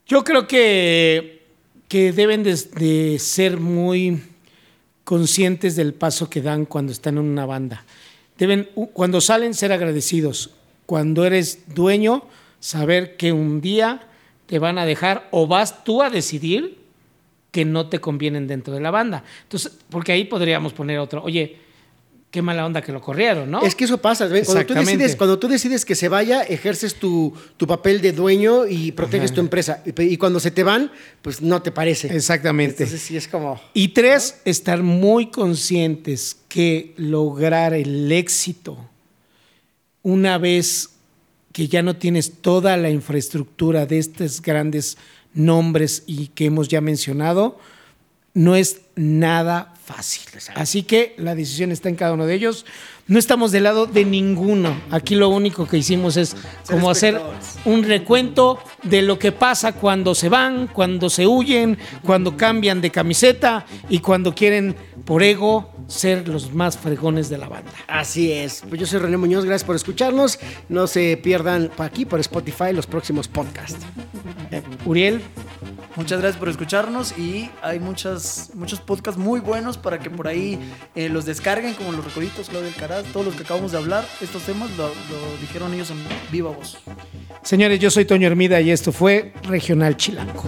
Yo 0.06 0.24
creo 0.24 0.46
que, 0.46 1.46
que 1.88 2.12
deben 2.12 2.42
de 2.42 3.18
ser 3.18 3.58
muy 3.58 4.22
conscientes 5.04 5.74
del 5.74 5.94
paso 5.94 6.28
que 6.28 6.42
dan 6.42 6.66
cuando 6.66 6.92
están 6.92 7.16
en 7.16 7.24
una 7.24 7.46
banda 7.46 7.82
deben, 8.42 8.68
cuando 8.92 9.20
salen, 9.20 9.54
ser 9.54 9.72
agradecidos. 9.72 10.50
Cuando 10.84 11.24
eres 11.24 11.62
dueño, 11.74 12.24
saber 12.58 13.16
que 13.16 13.32
un 13.32 13.60
día 13.60 14.08
te 14.46 14.58
van 14.58 14.78
a 14.78 14.84
dejar 14.84 15.28
o 15.30 15.46
vas 15.46 15.84
tú 15.84 16.02
a 16.02 16.10
decidir 16.10 16.78
que 17.52 17.64
no 17.64 17.88
te 17.88 18.00
convienen 18.00 18.48
dentro 18.48 18.74
de 18.74 18.80
la 18.80 18.90
banda. 18.90 19.22
Entonces, 19.44 19.78
porque 19.90 20.10
ahí 20.10 20.24
podríamos 20.24 20.72
poner 20.72 20.98
otro, 20.98 21.22
oye, 21.22 21.56
qué 22.32 22.40
mala 22.40 22.64
onda 22.64 22.80
que 22.80 22.92
lo 22.92 23.02
corrieron, 23.02 23.50
¿no? 23.50 23.60
Es 23.62 23.74
que 23.74 23.84
eso 23.84 23.98
pasa. 23.98 24.26
Cuando 24.26 24.66
tú, 24.66 24.72
decides, 24.72 25.16
cuando 25.16 25.38
tú 25.38 25.48
decides 25.48 25.84
que 25.84 25.94
se 25.94 26.08
vaya, 26.08 26.42
ejerces 26.42 26.94
tu, 26.94 27.34
papel 27.68 28.00
de 28.00 28.12
dueño 28.12 28.66
y 28.66 28.90
proteges 28.92 29.34
tu 29.34 29.40
empresa. 29.40 29.82
Y, 29.98 30.16
cuando 30.16 30.40
se 30.40 30.50
te 30.50 30.64
van, 30.64 30.90
pues 31.20 31.42
no 31.42 31.60
te 31.60 31.70
parece. 31.70 32.08
Exactamente. 32.16 32.84
Entonces 32.84 33.02
sí 33.02 33.18
es 33.18 33.28
como... 33.28 33.60
Y 33.74 33.88
tres, 33.88 34.40
estar 34.46 34.82
muy 34.82 35.26
conscientes 35.26 36.38
que 36.48 36.94
lograr 36.96 37.74
el 37.74 38.10
éxito 38.10 38.78
una 40.02 40.38
vez 40.38 40.88
que 41.52 41.68
ya 41.68 41.82
no 41.82 41.96
tienes 41.96 42.40
toda 42.40 42.78
la 42.78 42.88
infraestructura 42.88 43.84
de 43.84 43.98
estos 43.98 44.40
grandes 44.40 44.96
nombres 45.34 46.02
y 46.06 46.28
que 46.28 46.46
hemos 46.46 46.68
ya 46.68 46.80
mencionado, 46.80 47.58
no 48.32 48.56
es 48.56 48.80
nada 48.96 49.71
fácil. 49.84 50.22
Así 50.54 50.82
que 50.82 51.14
la 51.18 51.34
decisión 51.34 51.72
está 51.72 51.88
en 51.88 51.96
cada 51.96 52.12
uno 52.12 52.26
de 52.26 52.34
ellos. 52.34 52.64
No 53.08 53.18
estamos 53.18 53.52
del 53.52 53.64
lado 53.64 53.86
de 53.86 54.04
ninguno. 54.04 54.74
Aquí 54.90 55.14
lo 55.14 55.28
único 55.28 55.66
que 55.66 55.78
hicimos 55.78 56.16
es 56.16 56.36
como 56.68 56.88
hacer 56.88 57.20
un 57.64 57.82
recuento 57.82 58.58
de 58.84 59.02
lo 59.02 59.18
que 59.18 59.32
pasa 59.32 59.72
cuando 59.72 60.14
se 60.14 60.28
van, 60.28 60.68
cuando 60.68 61.10
se 61.10 61.26
huyen, 61.26 61.78
cuando 62.04 62.36
cambian 62.36 62.80
de 62.80 62.90
camiseta 62.90 63.66
y 63.88 63.98
cuando 63.98 64.34
quieren 64.34 64.76
por 65.04 65.22
ego 65.22 65.70
ser 65.88 66.28
los 66.28 66.54
más 66.54 66.78
fregones 66.78 67.28
de 67.28 67.38
la 67.38 67.48
banda. 67.48 67.70
Así 67.86 68.32
es. 68.32 68.62
Pues 68.68 68.80
yo 68.80 68.86
soy 68.86 69.00
René 69.00 69.16
Muñoz, 69.16 69.44
gracias 69.44 69.66
por 69.66 69.76
escucharnos. 69.76 70.38
No 70.68 70.86
se 70.86 71.16
pierdan 71.16 71.70
aquí 71.78 72.04
por 72.04 72.20
Spotify 72.20 72.72
los 72.72 72.86
próximos 72.86 73.28
podcasts. 73.28 73.84
Uriel. 74.86 75.20
Muchas 75.94 76.20
gracias 76.20 76.38
por 76.38 76.48
escucharnos 76.48 77.16
y 77.18 77.50
hay 77.60 77.78
muchas, 77.78 78.50
muchos 78.54 78.80
podcasts 78.80 79.20
muy 79.20 79.40
buenos 79.40 79.76
para 79.76 79.98
que 79.98 80.08
por 80.08 80.26
ahí 80.26 80.58
eh, 80.94 81.10
los 81.10 81.26
descarguen, 81.26 81.74
como 81.74 81.92
los 81.92 82.02
Recoditos, 82.02 82.48
Claudio 82.48 82.70
del 82.70 82.74
Todos 83.12 83.26
los 83.26 83.34
que 83.34 83.42
acabamos 83.42 83.72
de 83.72 83.78
hablar. 83.78 84.04
Estos 84.20 84.42
temas 84.42 84.70
lo, 84.76 84.90
dijeron 85.40 85.72
ellos 85.72 85.90
en 85.90 85.98
viva 86.30 86.50
voz. 86.50 86.78
Señores, 87.42 87.80
yo 87.80 87.90
soy 87.90 88.04
Toño 88.04 88.26
Hermida 88.26 88.60
y 88.60 88.70
esto 88.70 88.92
fue 88.92 89.32
Regional 89.44 89.96
Chilango. 89.96 90.44